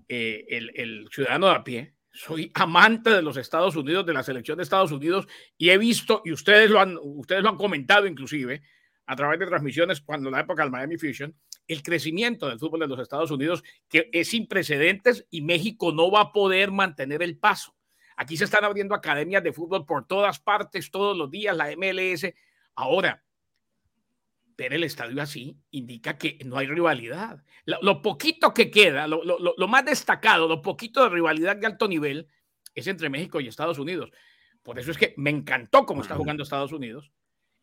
eh, 0.07 0.45
el, 0.49 1.07
ciudadano 1.11 1.47
de 1.47 1.55
a 1.55 1.63
pie, 1.63 1.95
soy 2.13 2.51
amante 2.53 3.09
de 3.09 3.21
los 3.21 3.37
Estados 3.37 3.75
Unidos, 3.75 4.05
de 4.05 4.13
la 4.13 4.23
selección 4.23 4.57
de 4.57 4.63
Estados 4.63 4.91
Unidos, 4.91 5.27
y 5.57 5.69
he 5.69 5.77
visto, 5.77 6.21
y 6.23 6.31
ustedes 6.31 6.69
lo 6.69 6.79
han, 6.79 6.97
ustedes 7.01 7.41
lo 7.41 7.49
han 7.49 7.57
comentado 7.57 8.05
inclusive, 8.05 8.61
a 9.07 9.15
través 9.15 9.39
de 9.39 9.47
transmisiones 9.47 10.01
cuando 10.01 10.29
la 10.29 10.41
época 10.41 10.63
del 10.63 10.71
Miami 10.71 10.97
Fusion, 10.97 11.35
el 11.67 11.81
crecimiento 11.81 12.47
del 12.47 12.59
fútbol 12.59 12.81
de 12.81 12.87
los 12.87 12.99
Estados 12.99 13.31
Unidos, 13.31 13.63
que 13.89 14.09
es 14.13 14.29
sin 14.29 14.47
precedentes 14.47 15.25
y 15.31 15.41
México 15.41 15.91
no 15.91 16.11
va 16.11 16.21
a 16.21 16.31
poder 16.31 16.71
mantener 16.71 17.23
el 17.23 17.37
paso. 17.37 17.74
Aquí 18.17 18.37
se 18.37 18.45
están 18.45 18.63
abriendo 18.63 18.95
academias 18.95 19.43
de 19.43 19.51
fútbol 19.51 19.85
por 19.85 20.07
todas 20.07 20.39
partes, 20.39 20.89
todos 20.89 21.17
los 21.17 21.29
días, 21.29 21.55
la 21.55 21.75
MLS. 21.75 22.33
Ahora, 22.75 23.23
ver 24.57 24.73
el 24.73 24.83
estadio 24.83 25.21
así 25.21 25.57
indica 25.71 26.17
que 26.17 26.39
no 26.45 26.57
hay 26.57 26.67
rivalidad. 26.67 27.43
Lo, 27.65 28.01
poquito 28.01 28.53
que 28.53 28.71
queda, 28.71 29.07
lo, 29.07 29.67
más 29.67 29.85
destacado, 29.85 30.47
lo 30.47 30.61
poquito 30.61 31.03
de 31.03 31.09
rivalidad 31.09 31.57
de 31.57 31.67
alto 31.67 31.87
nivel 31.87 32.27
es 32.73 32.87
entre 32.87 33.09
México 33.09 33.41
y 33.41 33.47
Estados 33.47 33.79
Unidos. 33.79 34.11
Por 34.63 34.79
eso 34.79 34.91
es 34.91 34.97
que 34.97 35.13
me 35.17 35.29
encantó 35.29 35.85
cómo 35.85 36.01
está 36.01 36.15
jugando 36.15 36.43
Estados 36.43 36.71
Unidos, 36.71 37.11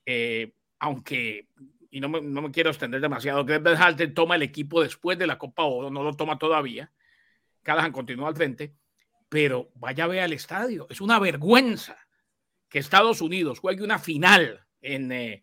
eh, 0.04 0.52
aunque, 0.78 1.48
y 1.90 2.00
no 2.00 2.08
me, 2.08 2.50
quiero 2.50 2.70
extender 2.70 3.00
demasiado, 3.00 3.44
Greg 3.44 3.66
Halter 3.66 4.12
toma 4.12 4.36
el 4.36 4.42
equipo 4.42 4.82
después 4.82 5.18
de 5.18 5.26
la 5.26 5.38
Copa 5.38 5.64
Oro, 5.64 5.90
no 5.90 6.02
lo 6.02 6.14
toma 6.14 6.38
todavía. 6.38 6.92
Callahan 7.62 7.92
continúa 7.92 8.28
al 8.28 8.36
frente 8.36 8.74
pero 9.32 9.70
vaya 9.76 10.04
a 10.04 10.08
ver 10.08 10.20
al 10.20 10.34
estadio. 10.34 10.86
Es 10.90 11.00
una 11.00 11.18
vergüenza 11.18 11.96
que 12.68 12.78
Estados 12.78 13.22
Unidos 13.22 13.60
juegue 13.60 13.82
una 13.82 13.98
final 13.98 14.66
en, 14.82 15.10
eh, 15.10 15.42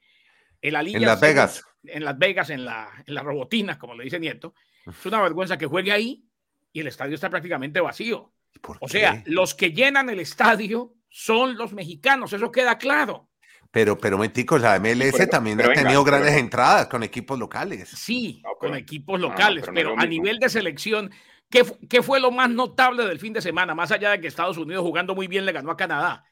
en 0.62 0.74
la 0.74 0.82
En 0.82 1.02
Las 1.02 1.20
Vegas. 1.20 1.64
En 1.84 2.06
Las 2.06 2.16
Vegas, 2.20 2.52
en 2.52 2.66
la, 2.66 2.88
en 3.04 3.16
la 3.16 3.24
robotina, 3.24 3.80
como 3.80 3.96
le 3.96 4.04
dice 4.04 4.20
Nieto. 4.20 4.54
Es 4.86 5.04
una 5.08 5.20
vergüenza 5.24 5.58
que 5.58 5.66
juegue 5.66 5.92
ahí 5.92 6.24
y 6.72 6.82
el 6.82 6.88
estadio 6.88 7.16
está 7.16 7.32
prácticamente 7.32 7.82
vacío. 7.82 8.32
O 8.80 8.88
sea, 8.88 9.24
los 9.26 9.56
que 9.56 9.72
llenan 9.72 10.12
el 10.12 10.20
estadio 10.20 10.94
son 11.10 11.58
los 11.58 11.74
mexicanos, 11.74 12.32
eso 12.32 12.52
queda 12.52 12.78
claro. 12.78 13.32
Pero, 13.72 13.98
pero, 13.98 14.20
menticos, 14.20 14.62
la 14.62 14.80
MLS 14.80 15.28
también 15.30 15.62
ha 15.62 15.74
tenido 15.74 16.04
grandes 16.04 16.36
entradas 16.36 16.86
con 16.86 17.02
equipos 17.02 17.40
locales. 17.40 17.90
Sí, 17.90 18.44
con 18.60 18.76
equipos 18.76 19.20
locales, 19.20 19.66
pero, 19.74 19.98
a 19.98 20.06
nivel 20.06 20.38
de 20.38 20.50
selección, 20.50 21.12
¿Qué, 21.50 22.04
fue 22.04 22.20
lo 22.20 22.30
más 22.32 22.50
notable 22.50 23.06
del 23.06 23.20
fin 23.20 23.34
de 23.34 23.42
semana? 23.42 23.74
Más 23.74 23.92
allá 23.92 24.12
de 24.12 24.22
que 24.22 24.28
Estados 24.28 24.58
Unidos 24.58 24.84
jugando 24.84 25.16
muy 25.16 25.28
bien 25.28 25.46
le 25.46 25.52
ganó 25.52 25.72
a 25.72 25.78
Canadá. 25.78 26.24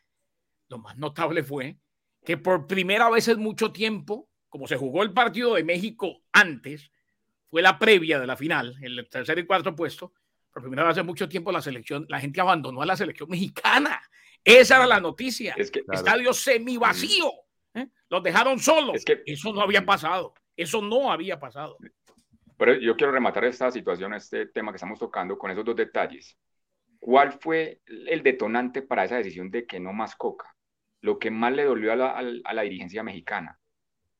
Lo 0.67 0.77
más 0.77 0.97
notable 0.97 1.43
fue 1.43 1.80
que 2.23 2.38
por 2.38 2.67
primera 2.67 3.10
vez 3.10 3.27
en 3.27 3.39
mucho 3.39 3.71
tiempo, 3.71 4.30
como 4.49 4.67
se 4.67 4.77
jugó 4.77 5.01
el 5.01 5.13
partido 5.13 5.56
de 5.56 5.63
México 5.63 6.21
antes, 6.32 6.91
fue 7.49 7.62
la 7.62 7.80
previa 7.80 8.19
de 8.19 8.27
la 8.27 8.36
final, 8.36 8.75
el 8.82 9.08
tercer 9.10 9.39
y 9.39 9.45
cuarto 9.45 9.75
puesto, 9.75 10.13
por 10.51 10.62
primera 10.62 10.88
vez 10.88 10.97
en 10.97 11.06
mucho 11.06 11.30
tiempo 11.30 11.51
la 11.51 11.62
selección, 11.62 12.06
la 12.10 12.19
gente 12.19 12.41
abandonó 12.41 12.82
a 12.82 12.86
la 12.86 12.97
selección 12.97 13.30
mexicana. 13.30 14.01
Esa 14.43 14.77
era 14.77 14.88
la 14.88 14.99
noticia. 14.99 15.56
Es 15.58 15.71
que, 15.71 15.84
Estadio 15.91 16.34
semi 16.34 16.77
vacío. 16.77 17.32
¿eh? 17.73 17.88
Los 18.10 18.23
dejaron 18.23 18.60
solos. 18.60 19.03
Eso 19.25 19.53
no 19.53 19.62
había 19.62 19.86
pasado. 19.86 20.34
Eso 20.56 20.82
no 20.82 21.12
había 21.12 21.39
pasado. 21.39 21.77
Pero 22.58 22.76
yo 22.76 22.96
quiero 22.96 23.13
rematar 23.13 23.46
esta 23.46 23.72
situación, 23.72 24.13
este 24.13 24.48
tema 24.48 24.72
que 24.72 24.78
estamos 24.78 25.00
tocando 25.00 25.38
con 25.38 25.52
esos 25.52 25.63
dos 25.63 25.76
detalles. 25.76 26.38
¿Cuál 27.00 27.34
fue 27.34 27.82
el 27.86 28.24
detonante 28.24 28.82
para 28.82 29.06
esa 29.06 29.17
decisión 29.17 29.52
de 29.52 29.65
que 29.65 29.80
no 29.80 29.93
más 29.93 30.15
Coca? 30.15 30.56
Lo 31.02 31.20
que 31.20 31.30
más 31.30 31.54
le 31.54 31.63
dolió 31.63 31.93
a 31.93 31.96
la, 32.22 32.62
dirigencia 32.63 33.04
mexicana. 33.04 33.60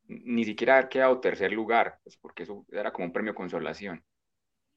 Ni 0.06 0.46
siquiera 0.46 0.78
haber 0.78 0.90
quedado 0.90 1.20
tercer 1.20 1.52
lugar, 1.52 1.98
pues 2.04 2.16
porque 2.18 2.44
eso 2.44 2.66
era 2.72 2.94
como 2.94 3.08
un 3.08 3.14
premio 3.14 3.34
consolación. 3.34 4.04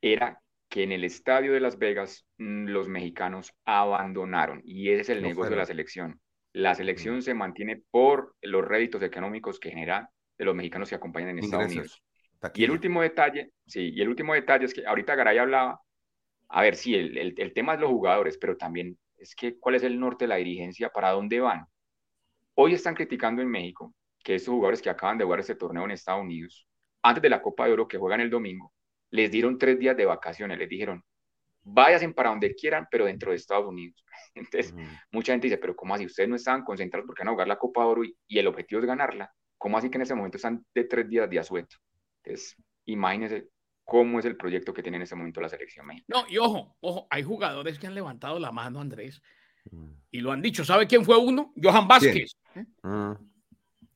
Era 0.01 0.41
que 0.69 0.83
en 0.83 0.93
el 0.93 1.05
estadio 1.05 1.53
de 1.53 1.61
Las 1.61 1.79
Vegas 1.79 2.27
mm, 2.39 2.69
los 2.69 2.89
mexicanos 2.89 3.53
abandonaron 3.65 4.63
y 4.65 4.91
ese 4.91 5.03
es 5.03 5.09
el 5.11 5.23
negocio 5.23 5.51
de 5.51 5.57
la 5.57 5.67
selección. 5.67 6.21
La 6.53 6.75
selección 6.75 7.23
se 7.23 7.35
mantiene 7.35 7.83
por 7.91 8.35
los 8.41 8.65
réditos 8.65 9.03
económicos 9.03 9.61
que 9.61 9.71
genera 9.71 10.11
de 10.39 10.45
los 10.45 10.55
mexicanos 10.55 10.89
que 10.89 10.97
acompañan 10.97 11.31
en 11.31 11.39
Estados 11.41 11.67
Unidos. 11.67 12.03
Y 12.55 12.65
el 12.65 12.71
último 12.71 13.03
detalle, 13.03 13.53
sí, 13.67 13.93
y 13.95 14.01
el 14.01 14.09
último 14.09 14.35
detalle 14.35 14.65
es 14.65 14.75
que 14.75 14.87
ahorita 14.87 15.15
Garay 15.15 15.39
hablaba, 15.39 15.81
a 16.49 16.63
ver, 16.63 16.77
sí, 16.77 16.95
el, 16.95 17.17
el, 17.19 17.35
el 17.37 17.53
tema 17.53 17.75
es 17.75 17.81
los 17.81 17.91
jugadores, 17.91 18.39
pero 18.39 18.57
también 18.57 18.99
es 19.19 19.35
que 19.35 19.59
cuál 19.59 19.75
es 19.75 19.83
el 19.83 20.01
norte 20.01 20.25
de 20.25 20.29
la 20.29 20.37
dirigencia, 20.37 20.91
para 20.91 21.11
dónde 21.11 21.41
van. 21.41 21.67
Hoy 22.55 22.75
están 22.75 22.95
criticando 22.95 23.43
en 23.43 23.49
México 23.49 23.95
que 24.25 24.35
estos 24.35 24.53
jugadores 24.53 24.83
que 24.83 24.91
acaban 24.91 25.19
de 25.19 25.25
jugar 25.25 25.41
este 25.41 25.55
torneo 25.55 25.85
en 25.85 25.93
Estados 25.93 26.23
Unidos, 26.23 26.67
antes 27.03 27.23
de 27.23 27.29
la 27.29 27.43
Copa 27.43 27.67
de 27.67 27.73
Oro 27.73 27.89
que 27.89 27.99
juegan 27.99 28.21
el 28.21 28.31
domingo, 28.31 28.73
les 29.11 29.31
dieron 29.31 29.59
tres 29.59 29.79
días 29.79 29.97
de 29.97 30.05
vacaciones, 30.07 30.59
les 30.59 30.69
dijeron, 30.69 31.03
váyanse 31.63 32.09
para 32.11 32.31
donde 32.31 32.55
quieran, 32.55 32.87
pero 32.91 33.07
dentro 33.07 33.31
de 33.31 33.37
Estados 33.37 33.67
Unidos. 33.67 34.05
Entonces, 34.35 34.75
mucha 35.11 35.33
gente 35.33 35.47
dice, 35.47 35.59
pero 35.59 35.77
¿cómo 35.77 35.95
así? 35.95 36.07
Ustedes 36.07 36.29
no 36.29 36.37
estaban 36.37 36.65
concentrados 36.65 37.07
porque 37.07 37.23
van 37.23 37.29
a 37.29 37.33
jugar 37.33 37.49
la 37.49 37.59
Copa 37.59 37.83
de 37.83 37.87
Oro 37.89 38.05
y, 38.05 38.39
el 38.39 38.47
objetivo 38.47 38.81
es 38.81 38.87
ganarla. 38.87 39.33
¿Cómo 39.59 39.77
así 39.77 39.91
que 39.91 39.99
en 39.99 40.03
ese 40.03 40.15
momento 40.15 40.37
están 40.37 40.65
de 40.75 40.85
tres 40.85 41.09
días 41.09 41.29
de 41.29 41.39
asueto? 41.39 41.77
Entonces, 42.23 42.57
imagínense 42.87 43.49
cómo 43.85 44.19
es 44.19 44.25
el 44.25 44.37
proyecto 44.37 44.73
que 44.73 44.83
tiene 44.83 44.99
en 44.99 45.03
ese 45.03 45.17
momento 45.17 45.41
la 45.41 45.49
selección 45.49 45.87
mexicana. 45.87 46.23
No, 46.23 46.33
y 46.33 46.39
ojo, 46.39 46.77
ojo, 46.81 47.07
hay 47.11 47.23
jugadores 47.23 47.79
que 47.79 47.87
han 47.87 47.95
levantado 47.95 48.39
la 48.39 48.53
mano, 48.53 48.81
Andrés, 48.81 49.21
y 50.11 50.21
lo 50.21 50.33
han 50.33 50.43
dicho. 50.43 50.65
¿Sabe 50.65 50.87
quién 50.87 51.05
fue 51.05 51.19
uno? 51.19 51.53
Johan 51.61 51.89
Vázquez. 51.89 52.37
¿Eh? 52.55 52.65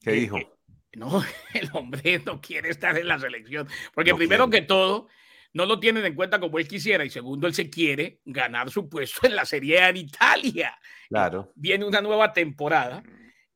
¿Qué 0.01 0.11
eh, 0.11 0.15
dijo? 0.15 0.39
Eh, 0.39 0.49
no, 0.97 1.23
el 1.55 1.71
hombre 1.73 2.21
no 2.25 2.41
quiere 2.41 2.71
estar 2.71 2.97
en 2.99 3.09
la 3.09 3.19
selección, 3.19 3.69
porque 3.95 4.15
primero 4.15 4.51
que 4.51 4.63
todo, 4.63 5.09
no 5.53 5.67
lo 5.67 5.79
tienen 5.79 6.05
en 6.05 6.15
cuenta 6.15 6.41
como 6.41 6.59
él 6.59 6.67
quisiera 6.67 7.05
y 7.05 7.11
segundo, 7.11 7.47
él 7.47 7.55
se 7.55 7.71
quiere 7.71 8.21
ganar 8.25 8.71
su 8.71 8.89
puesto 8.89 9.27
en 9.27 9.37
la 9.37 9.45
Serie 9.45 9.81
A 9.81 9.91
en 9.91 9.99
Italia. 9.99 10.77
Claro. 11.09 11.53
Viene 11.55 11.85
una 11.85 12.01
nueva 12.01 12.33
temporada, 12.33 13.03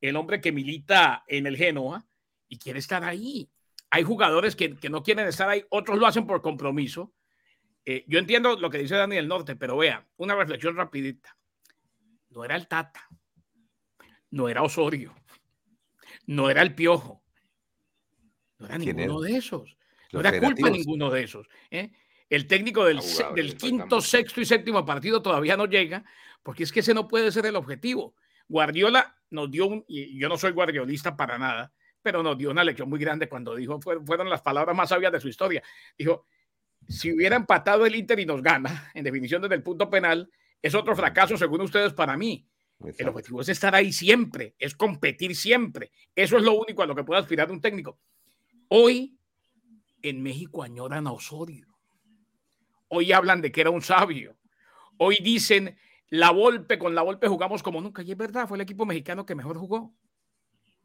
el 0.00 0.16
hombre 0.16 0.40
que 0.40 0.52
milita 0.52 1.24
en 1.26 1.46
el 1.46 1.57
Genoa 1.57 2.07
y 2.48 2.59
quiere 2.59 2.78
estar 2.78 3.02
ahí. 3.02 3.50
Hay 3.90 4.03
jugadores 4.03 4.55
que, 4.55 4.77
no 4.90 5.03
quieren 5.03 5.27
estar 5.27 5.48
ahí, 5.48 5.64
otros 5.70 5.98
lo 5.98 6.07
hacen 6.07 6.27
por 6.27 6.42
compromiso. 6.42 7.14
Eh, 7.85 8.05
yo 8.07 8.18
entiendo 8.18 8.59
lo 8.59 8.68
que 8.68 8.79
dice 8.79 8.96
Daniel 8.96 9.29
Norte, 9.29 9.57
pero 9.57 9.77
vea, 9.77 10.07
una 10.16 10.35
reflexión 10.35 10.77
rapidita. 10.77 11.37
No 12.31 12.44
era 12.44 12.57
el 12.57 12.68
Tata, 12.68 13.09
no 14.31 14.48
era 14.48 14.62
Osorio, 14.62 15.14
no 16.27 16.51
era 16.51 16.61
el 16.61 16.74
Piojo, 16.74 17.22
no 18.59 18.66
era 18.66 18.77
ninguno 18.77 19.20
de 19.20 19.37
esos. 19.37 19.79
No 20.12 20.20
era 20.20 20.38
culpa 20.40 20.70
ninguno 20.70 21.11
de 21.11 21.22
esos. 21.22 21.48
¿eh? 21.70 21.92
El 22.29 22.46
técnico 22.46 22.85
del, 22.85 23.01
del 23.35 23.57
quinto, 23.57 24.01
sexto 24.01 24.40
y 24.40 24.44
séptimo 24.44 24.85
partido 24.85 25.22
todavía 25.22 25.57
no 25.57 25.66
llega, 25.66 26.05
porque 26.42 26.64
es 26.64 26.72
que 26.72 26.81
ese 26.81 26.94
no 26.94 27.09
puede 27.09 27.33
ser 27.33 27.46
el 27.46 27.57
objetivo. 27.57 28.14
Guardiola 28.48 29.16
nos 29.31 29.51
dio 29.51 29.66
un, 29.66 29.85
y 29.88 30.18
yo 30.18 30.29
no 30.29 30.37
soy 30.37 30.53
guardiolista 30.53 31.16
para 31.16 31.38
nada, 31.38 31.72
pero 32.02 32.22
nos 32.22 32.38
dio 32.38 32.50
una 32.50 32.64
lección 32.64 32.88
muy 32.88 32.98
grande 32.98 33.28
cuando 33.28 33.54
dijo, 33.54 33.80
fueron 33.80 34.30
las 34.30 34.42
palabras 34.42 34.76
más 34.76 34.88
sabias 34.88 35.12
de 35.12 35.20
su 35.20 35.28
historia. 35.28 35.62
Dijo, 35.96 36.26
si 36.87 37.12
hubiera 37.12 37.37
empatado 37.37 37.84
el 37.87 37.94
Inter 37.94 38.20
y 38.20 38.26
nos 38.26 38.42
gana, 38.42 38.90
en 38.94 39.04
definición 39.04 39.42
desde 39.42 39.56
el 39.56 39.62
punto 39.62 39.90
penal, 39.90 40.30
es 40.62 40.74
otro 40.74 40.96
fracaso 40.96 41.37
según 41.37 41.61
ustedes 41.61 41.92
para 41.92 42.16
mí. 42.16 42.46
El 42.96 43.08
objetivo 43.08 43.40
es 43.40 43.48
estar 43.48 43.74
ahí 43.74 43.92
siempre, 43.92 44.54
es 44.58 44.74
competir 44.74 45.34
siempre. 45.34 45.90
Eso 46.14 46.37
es 46.37 46.42
lo 46.44 46.52
único 46.52 46.82
a 46.82 46.87
lo 46.87 46.94
que 46.94 47.02
puede 47.02 47.20
aspirar 47.20 47.50
un 47.50 47.61
técnico. 47.61 47.98
Hoy 48.68 49.18
en 50.02 50.22
México 50.22 50.62
añoran 50.62 51.06
a 51.06 51.12
Osorio. 51.12 51.66
Hoy 52.88 53.12
hablan 53.12 53.40
de 53.42 53.50
que 53.50 53.61
era 53.61 53.70
un 53.70 53.82
sabio. 53.82 54.37
Hoy 54.96 55.18
dicen, 55.22 55.76
la 56.08 56.30
Volpe, 56.30 56.78
con 56.78 56.94
la 56.94 57.02
Volpe 57.02 57.28
jugamos 57.28 57.62
como 57.62 57.80
nunca. 57.80 58.02
Y 58.02 58.12
es 58.12 58.16
verdad, 58.16 58.46
fue 58.46 58.56
el 58.56 58.62
equipo 58.62 58.87
mexicano 58.87 59.26
que 59.26 59.34
mejor 59.34 59.58
jugó. 59.58 59.92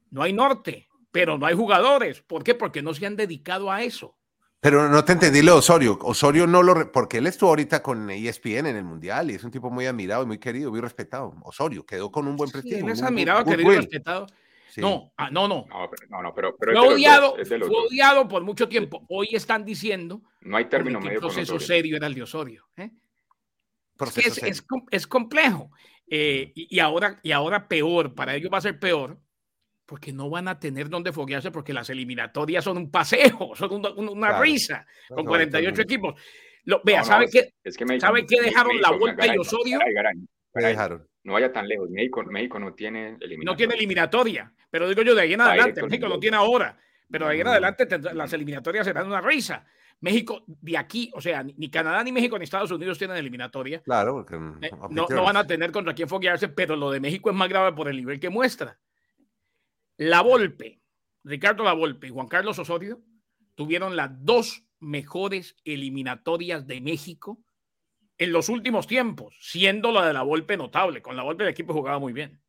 No 0.09 0.23
hay 0.23 0.33
norte, 0.33 0.87
pero 1.13 1.37
no 1.37 1.45
hay 1.45 1.55
jugadores. 1.55 2.21
¿Por 2.23 2.43
qué? 2.43 2.55
Porque 2.55 2.81
no 2.81 2.93
se 2.93 3.05
han 3.05 3.15
dedicado 3.15 3.71
a 3.71 3.83
eso. 3.83 4.17
Pero 4.59 4.89
no 4.89 5.05
te 5.05 5.13
entendí 5.13 5.41
lo 5.41 5.53
de 5.53 5.57
Osorio. 5.59 5.99
Osorio 6.01 6.47
no 6.47 6.63
lo. 6.63 6.91
Porque 6.91 7.19
él 7.19 7.27
estuvo 7.27 7.49
ahorita 7.49 7.83
con 7.83 8.09
ESPN 8.09 8.65
en 8.65 8.75
el 8.75 8.83
Mundial 8.83 9.29
y 9.29 9.35
es 9.35 9.43
un 9.43 9.51
tipo 9.51 9.69
muy 9.69 9.85
admirado 9.85 10.23
y 10.23 10.25
muy 10.25 10.39
querido, 10.39 10.71
muy 10.71 10.81
respetado. 10.81 11.35
Osorio 11.43 11.85
quedó 11.85 12.11
con 12.11 12.27
un 12.27 12.35
buen 12.35 12.49
prestigio. 12.49 12.79
Sí, 12.79 12.83
él 12.83 12.91
es 12.91 13.03
admirado, 13.03 13.45
querido 13.45 13.73
y 13.73 13.77
respetado. 13.77 14.25
No, 14.77 15.13
ah, 15.17 15.29
no, 15.29 15.47
no. 15.47 15.67
No, 16.09 16.23
no, 16.23 16.33
pero, 16.33 16.55
pero 16.57 16.71
fue, 16.71 16.93
odiado, 16.95 17.35
fue 17.45 17.87
odiado 17.87 18.27
por 18.27 18.41
mucho 18.41 18.67
tiempo. 18.67 19.05
Hoy 19.07 19.29
están 19.33 19.63
diciendo 19.65 20.23
no 20.41 20.57
hay 20.57 20.65
término 20.65 20.99
medio. 20.99 21.19
proceso 21.19 21.59
serio 21.59 21.95
era 21.95 22.07
el 22.07 22.15
de 22.15 22.23
Osorio. 22.23 22.65
¿eh? 22.75 22.89
Es, 24.15 24.41
es, 24.41 24.65
es, 24.89 25.07
complejo. 25.07 25.69
Eh, 26.07 26.51
y, 26.55 26.79
ahora, 26.79 27.19
y 27.21 27.31
ahora 27.33 27.67
peor, 27.67 28.15
para 28.15 28.35
ellos 28.35 28.51
va 28.51 28.57
a 28.57 28.61
ser 28.61 28.79
peor, 28.79 29.19
porque 29.93 30.11
no 30.11 30.27
van 30.27 30.47
a 30.47 30.57
tener 30.57 30.89
donde 30.89 31.13
foguearse, 31.13 31.51
porque 31.51 31.71
las 31.71 31.87
eliminatorias 31.91 32.63
son 32.63 32.77
un 32.77 32.89
paseo, 32.89 33.51
son 33.55 33.79
una, 34.09 34.41
risa, 34.41 34.87
con 35.07 35.23
48 35.23 35.83
equipos. 35.83 36.19
Lo, 36.63 36.81
vea, 36.83 37.03
¿sabe, 37.03 37.27
qué, 37.29 37.53
¿sabe 37.99 38.25
qué 38.25 38.41
dejaron 38.41 38.81
la 38.81 38.89
vuelta 38.89 39.27
y 39.27 39.37
Osorio? 39.37 39.77
dejaron? 40.55 41.07
No 41.23 41.33
vaya 41.33 41.53
tan 41.53 41.67
lejos. 41.67 41.91
México, 41.91 42.23
México 42.23 42.57
no 42.57 42.73
tiene 42.73 43.17
eliminatoria. 43.21 43.45
No 43.45 43.55
tiene 43.55 43.73
eliminatoria. 43.75 44.51
Pero 44.71 44.89
digo 44.89 45.03
yo, 45.03 45.13
de 45.13 45.21
ahí 45.21 45.33
en 45.33 45.41
adelante, 45.41 45.83
México 45.83 46.07
no 46.07 46.17
tiene 46.17 46.37
ahora. 46.37 46.75
Pero 47.11 47.27
de 47.27 47.33
ahí 47.33 47.41
en 47.41 47.47
adelante 47.49 47.87
las 48.15 48.33
eliminatorias 48.33 48.87
serán 48.87 49.05
una 49.05 49.21
risa. 49.21 49.63
México, 49.99 50.43
de 50.47 50.75
aquí, 50.75 51.11
o 51.13 51.21
sea, 51.21 51.43
ni 51.43 51.69
Canadá, 51.69 52.03
ni 52.03 52.11
México, 52.11 52.39
ni 52.39 52.45
Estados 52.45 52.71
Unidos 52.71 52.97
tienen 52.97 53.17
eliminatoria. 53.17 53.83
Claro, 53.83 54.13
porque 54.13 54.37
eh, 54.65 54.71
no, 54.89 55.05
no, 55.07 55.23
van 55.23 55.37
a 55.37 55.45
tener 55.45 55.71
contra 55.71 55.93
quién 55.93 56.09
foguearse, 56.09 56.47
pero 56.47 56.75
lo 56.75 56.89
de 56.89 56.99
México 56.99 57.29
es 57.29 57.35
más 57.35 57.47
grave 57.47 57.73
por 57.73 57.87
el 57.89 57.97
nivel 57.97 58.19
que 58.19 58.31
muestra. 58.31 58.79
La 59.97 60.21
Volpe, 60.21 60.81
Ricardo 61.23 61.63
La 61.63 61.73
Volpe 61.73 62.07
y 62.07 62.09
Juan 62.09 62.27
Carlos 62.27 62.59
Osorio 62.59 63.01
tuvieron 63.55 63.95
las 63.95 64.09
dos 64.23 64.63
mejores 64.79 65.55
eliminatorias 65.63 66.67
de 66.67 66.81
México 66.81 67.39
en 68.17 68.31
los 68.31 68.49
últimos 68.49 68.87
tiempos, 68.87 69.35
siendo 69.39 69.91
la 69.91 70.07
de 70.07 70.13
la 70.13 70.23
Volpe 70.23 70.57
notable. 70.57 71.01
Con 71.01 71.15
la 71.15 71.23
Volpe 71.23 71.43
el 71.43 71.49
equipo 71.49 71.73
jugaba 71.73 71.99
muy 71.99 72.13
bien. 72.13 72.39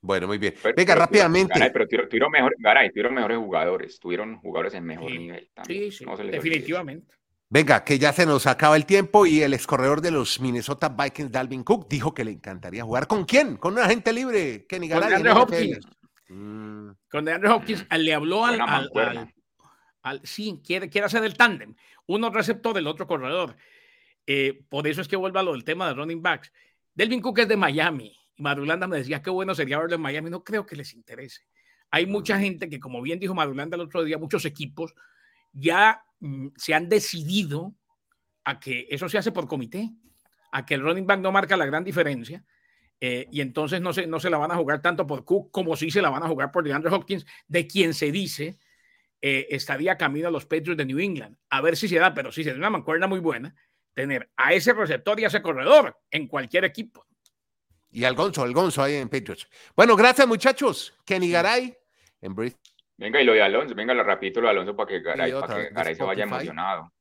Bueno, 0.00 0.26
muy 0.26 0.38
bien. 0.38 0.54
Venga, 0.76 0.96
rápidamente. 0.96 1.70
pero 1.72 1.86
tuvieron, 1.86 2.32
mejor, 2.32 2.54
tuvieron 2.90 3.14
mejores 3.14 3.38
jugadores, 3.38 4.00
tuvieron 4.00 4.36
jugadores 4.38 4.74
en 4.74 4.84
mejor 4.84 5.12
nivel. 5.12 5.48
También. 5.54 5.92
Sí, 5.92 6.04
sí, 6.04 6.04
definitivamente. 6.30 7.14
Venga, 7.48 7.84
que 7.84 7.98
ya 7.98 8.12
se 8.12 8.26
nos 8.26 8.46
acaba 8.46 8.76
el 8.76 8.86
tiempo 8.86 9.26
y 9.26 9.42
el 9.42 9.54
escorredor 9.54 10.00
de 10.00 10.10
los 10.10 10.40
Minnesota 10.40 10.88
Vikings, 10.88 11.30
Dalvin 11.30 11.62
Cook, 11.62 11.86
dijo 11.88 12.14
que 12.14 12.24
le 12.24 12.32
encantaría 12.32 12.82
jugar. 12.82 13.06
¿Con 13.06 13.24
quién? 13.24 13.58
Con 13.58 13.74
una 13.74 13.84
agente 13.84 14.12
libre. 14.12 14.66
Kenny 14.66 14.88
Garay. 14.88 15.22
Con. 15.22 15.48
Mm. 16.32 16.92
Con 17.10 17.24
DeAndre 17.24 17.50
Hopkins 17.50 17.86
le 17.90 18.14
habló 18.14 18.46
al, 18.46 18.60
al, 20.02 20.20
Sí, 20.24 20.60
quiere, 20.64 20.88
quiere 20.88 21.06
hacer 21.06 21.22
el 21.24 21.36
tándem. 21.36 21.74
Uno 22.06 22.30
receptor, 22.30 22.76
el 22.78 22.86
otro 22.86 23.06
corredor. 23.06 23.56
Eh, 24.26 24.64
por 24.68 24.86
eso 24.86 25.00
es 25.00 25.08
que 25.08 25.16
vuelvo 25.16 25.38
a 25.38 25.42
lo 25.42 25.52
del 25.52 25.64
tema 25.64 25.86
de 25.86 25.94
running 25.94 26.22
backs. 26.22 26.52
Delvin 26.94 27.20
Cook 27.20 27.40
es 27.40 27.48
de 27.48 27.56
Miami. 27.56 28.16
Y 28.34 28.42
Marulanda 28.42 28.86
me 28.86 28.96
decía 28.96 29.22
qué 29.22 29.30
bueno 29.30 29.54
sería 29.54 29.78
verlo 29.78 29.94
en 29.94 30.00
Miami. 30.00 30.30
No 30.30 30.42
creo 30.42 30.64
que 30.64 30.76
les 30.76 30.94
interese. 30.94 31.42
Hay 31.90 32.06
mucha 32.06 32.38
gente 32.38 32.68
que, 32.68 32.80
como 32.80 33.02
bien 33.02 33.18
dijo 33.18 33.34
Marulanda 33.34 33.76
el 33.76 33.82
otro 33.82 34.02
día, 34.02 34.18
muchos 34.18 34.44
equipos 34.46 34.94
ya 35.52 36.02
mm, 36.20 36.48
se 36.56 36.74
han 36.74 36.88
decidido 36.88 37.74
a 38.44 38.58
que 38.58 38.86
eso 38.90 39.08
se 39.08 39.18
hace 39.18 39.30
por 39.30 39.46
comité, 39.46 39.90
a 40.50 40.64
que 40.64 40.74
el 40.74 40.80
running 40.80 41.06
back 41.06 41.20
no 41.20 41.30
marca 41.30 41.56
la 41.56 41.66
gran 41.66 41.84
diferencia. 41.84 42.44
Eh, 43.04 43.26
y 43.32 43.40
entonces 43.40 43.80
no 43.80 43.92
se, 43.92 44.06
no 44.06 44.20
se 44.20 44.30
la 44.30 44.38
van 44.38 44.52
a 44.52 44.54
jugar 44.54 44.80
tanto 44.80 45.08
por 45.08 45.24
Cook 45.24 45.50
como 45.50 45.74
si 45.74 45.90
se 45.90 46.00
la 46.00 46.08
van 46.08 46.22
a 46.22 46.28
jugar 46.28 46.52
por 46.52 46.62
DeAndre 46.62 46.94
Hopkins, 46.94 47.26
de 47.48 47.66
quien 47.66 47.94
se 47.94 48.12
dice 48.12 48.60
eh, 49.20 49.48
estaría 49.50 49.98
camino 49.98 50.28
a 50.28 50.30
los 50.30 50.46
Patriots 50.46 50.76
de 50.76 50.84
New 50.84 51.00
England. 51.00 51.36
A 51.50 51.60
ver 51.60 51.76
si 51.76 51.88
se 51.88 51.98
da, 51.98 52.14
pero 52.14 52.30
sí 52.30 52.44
se 52.44 52.52
da 52.52 52.56
una 52.58 52.70
mancuerna 52.70 53.08
muy 53.08 53.18
buena 53.18 53.56
tener 53.92 54.30
a 54.36 54.52
ese 54.52 54.72
receptor 54.72 55.18
y 55.18 55.24
a 55.24 55.26
ese 55.26 55.42
corredor 55.42 55.98
en 56.12 56.28
cualquier 56.28 56.64
equipo. 56.64 57.04
Y 57.90 58.04
al 58.04 58.14
Gonzo, 58.14 58.44
al 58.44 58.52
Gonzo 58.52 58.84
ahí 58.84 58.94
en 58.94 59.08
Patriots. 59.08 59.48
Bueno, 59.74 59.96
gracias 59.96 60.28
muchachos. 60.28 60.96
Kenny 61.04 61.28
Garay 61.28 61.76
en 62.20 62.36
Brief. 62.36 62.54
Venga, 62.98 63.20
y 63.20 63.24
lo 63.24 63.32
de 63.32 63.42
Alonso, 63.42 63.74
venga, 63.74 63.94
lo 63.94 64.04
rapidito 64.04 64.40
lo 64.40 64.46
de 64.46 64.52
Alonso 64.52 64.76
para 64.76 64.88
que 64.88 65.00
Garay, 65.00 65.32
para 65.32 65.56
que 65.56 65.70
Garay 65.70 65.96
se 65.96 66.04
vaya 66.04 66.22
emocionado. 66.22 66.92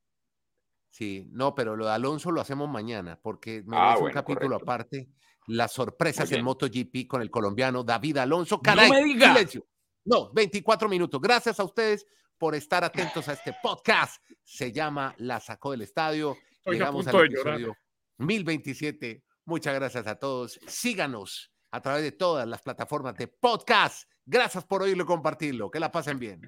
Sí, 0.89 1.27
no, 1.31 1.53
pero 1.53 1.75
lo 1.75 1.85
de 1.85 1.91
Alonso 1.91 2.31
lo 2.31 2.41
hacemos 2.41 2.67
mañana, 2.67 3.19
porque 3.21 3.61
me 3.67 3.77
ah, 3.77 3.99
un 3.99 4.09
capítulo 4.09 4.55
aparte. 4.55 5.07
Las 5.47 5.73
sorpresas 5.73 6.32
en 6.32 6.43
MotoGP 6.43 7.08
con 7.08 7.21
el 7.21 7.32
colombiano 7.32 7.84
David 7.84 8.17
Alonso. 8.17 8.62
Caray, 8.62 8.89
no 8.89 8.95
me 8.95 9.04
diga. 9.04 9.34
Silencio. 9.34 9.67
No, 10.06 10.32
24 10.34 10.89
minutos. 10.89 11.19
Gracias 11.21 11.60
a 11.60 11.63
ustedes 11.63 12.06
por 12.38 12.56
estar 12.56 12.84
atentos 12.84 13.27
a 13.27 13.34
este 13.34 13.56
podcast. 13.62 14.23
Se 14.43 14.71
llama 14.71 15.13
La 15.17 15.39
Sacó 15.39 15.71
del 15.71 15.82
Estadio. 15.82 16.38
Llegamos 16.65 17.08
al 17.08 17.25
episodio 17.25 17.75
1027. 18.17 19.23
Muchas 19.45 19.75
gracias 19.75 20.08
a 20.08 20.15
todos. 20.15 20.60
Síganos 20.67 21.51
a 21.71 21.82
través 21.82 22.04
de 22.04 22.12
todas 22.12 22.47
las 22.47 22.62
plataformas 22.62 23.15
de 23.15 23.27
podcast. 23.27 24.10
Gracias 24.25 24.63
por 24.65 24.82
oírlo 24.82 25.04
y 25.04 25.08
compartirlo. 25.08 25.69
Que 25.69 25.80
la 25.80 25.91
pasen 25.91 26.19
bien. 26.19 26.41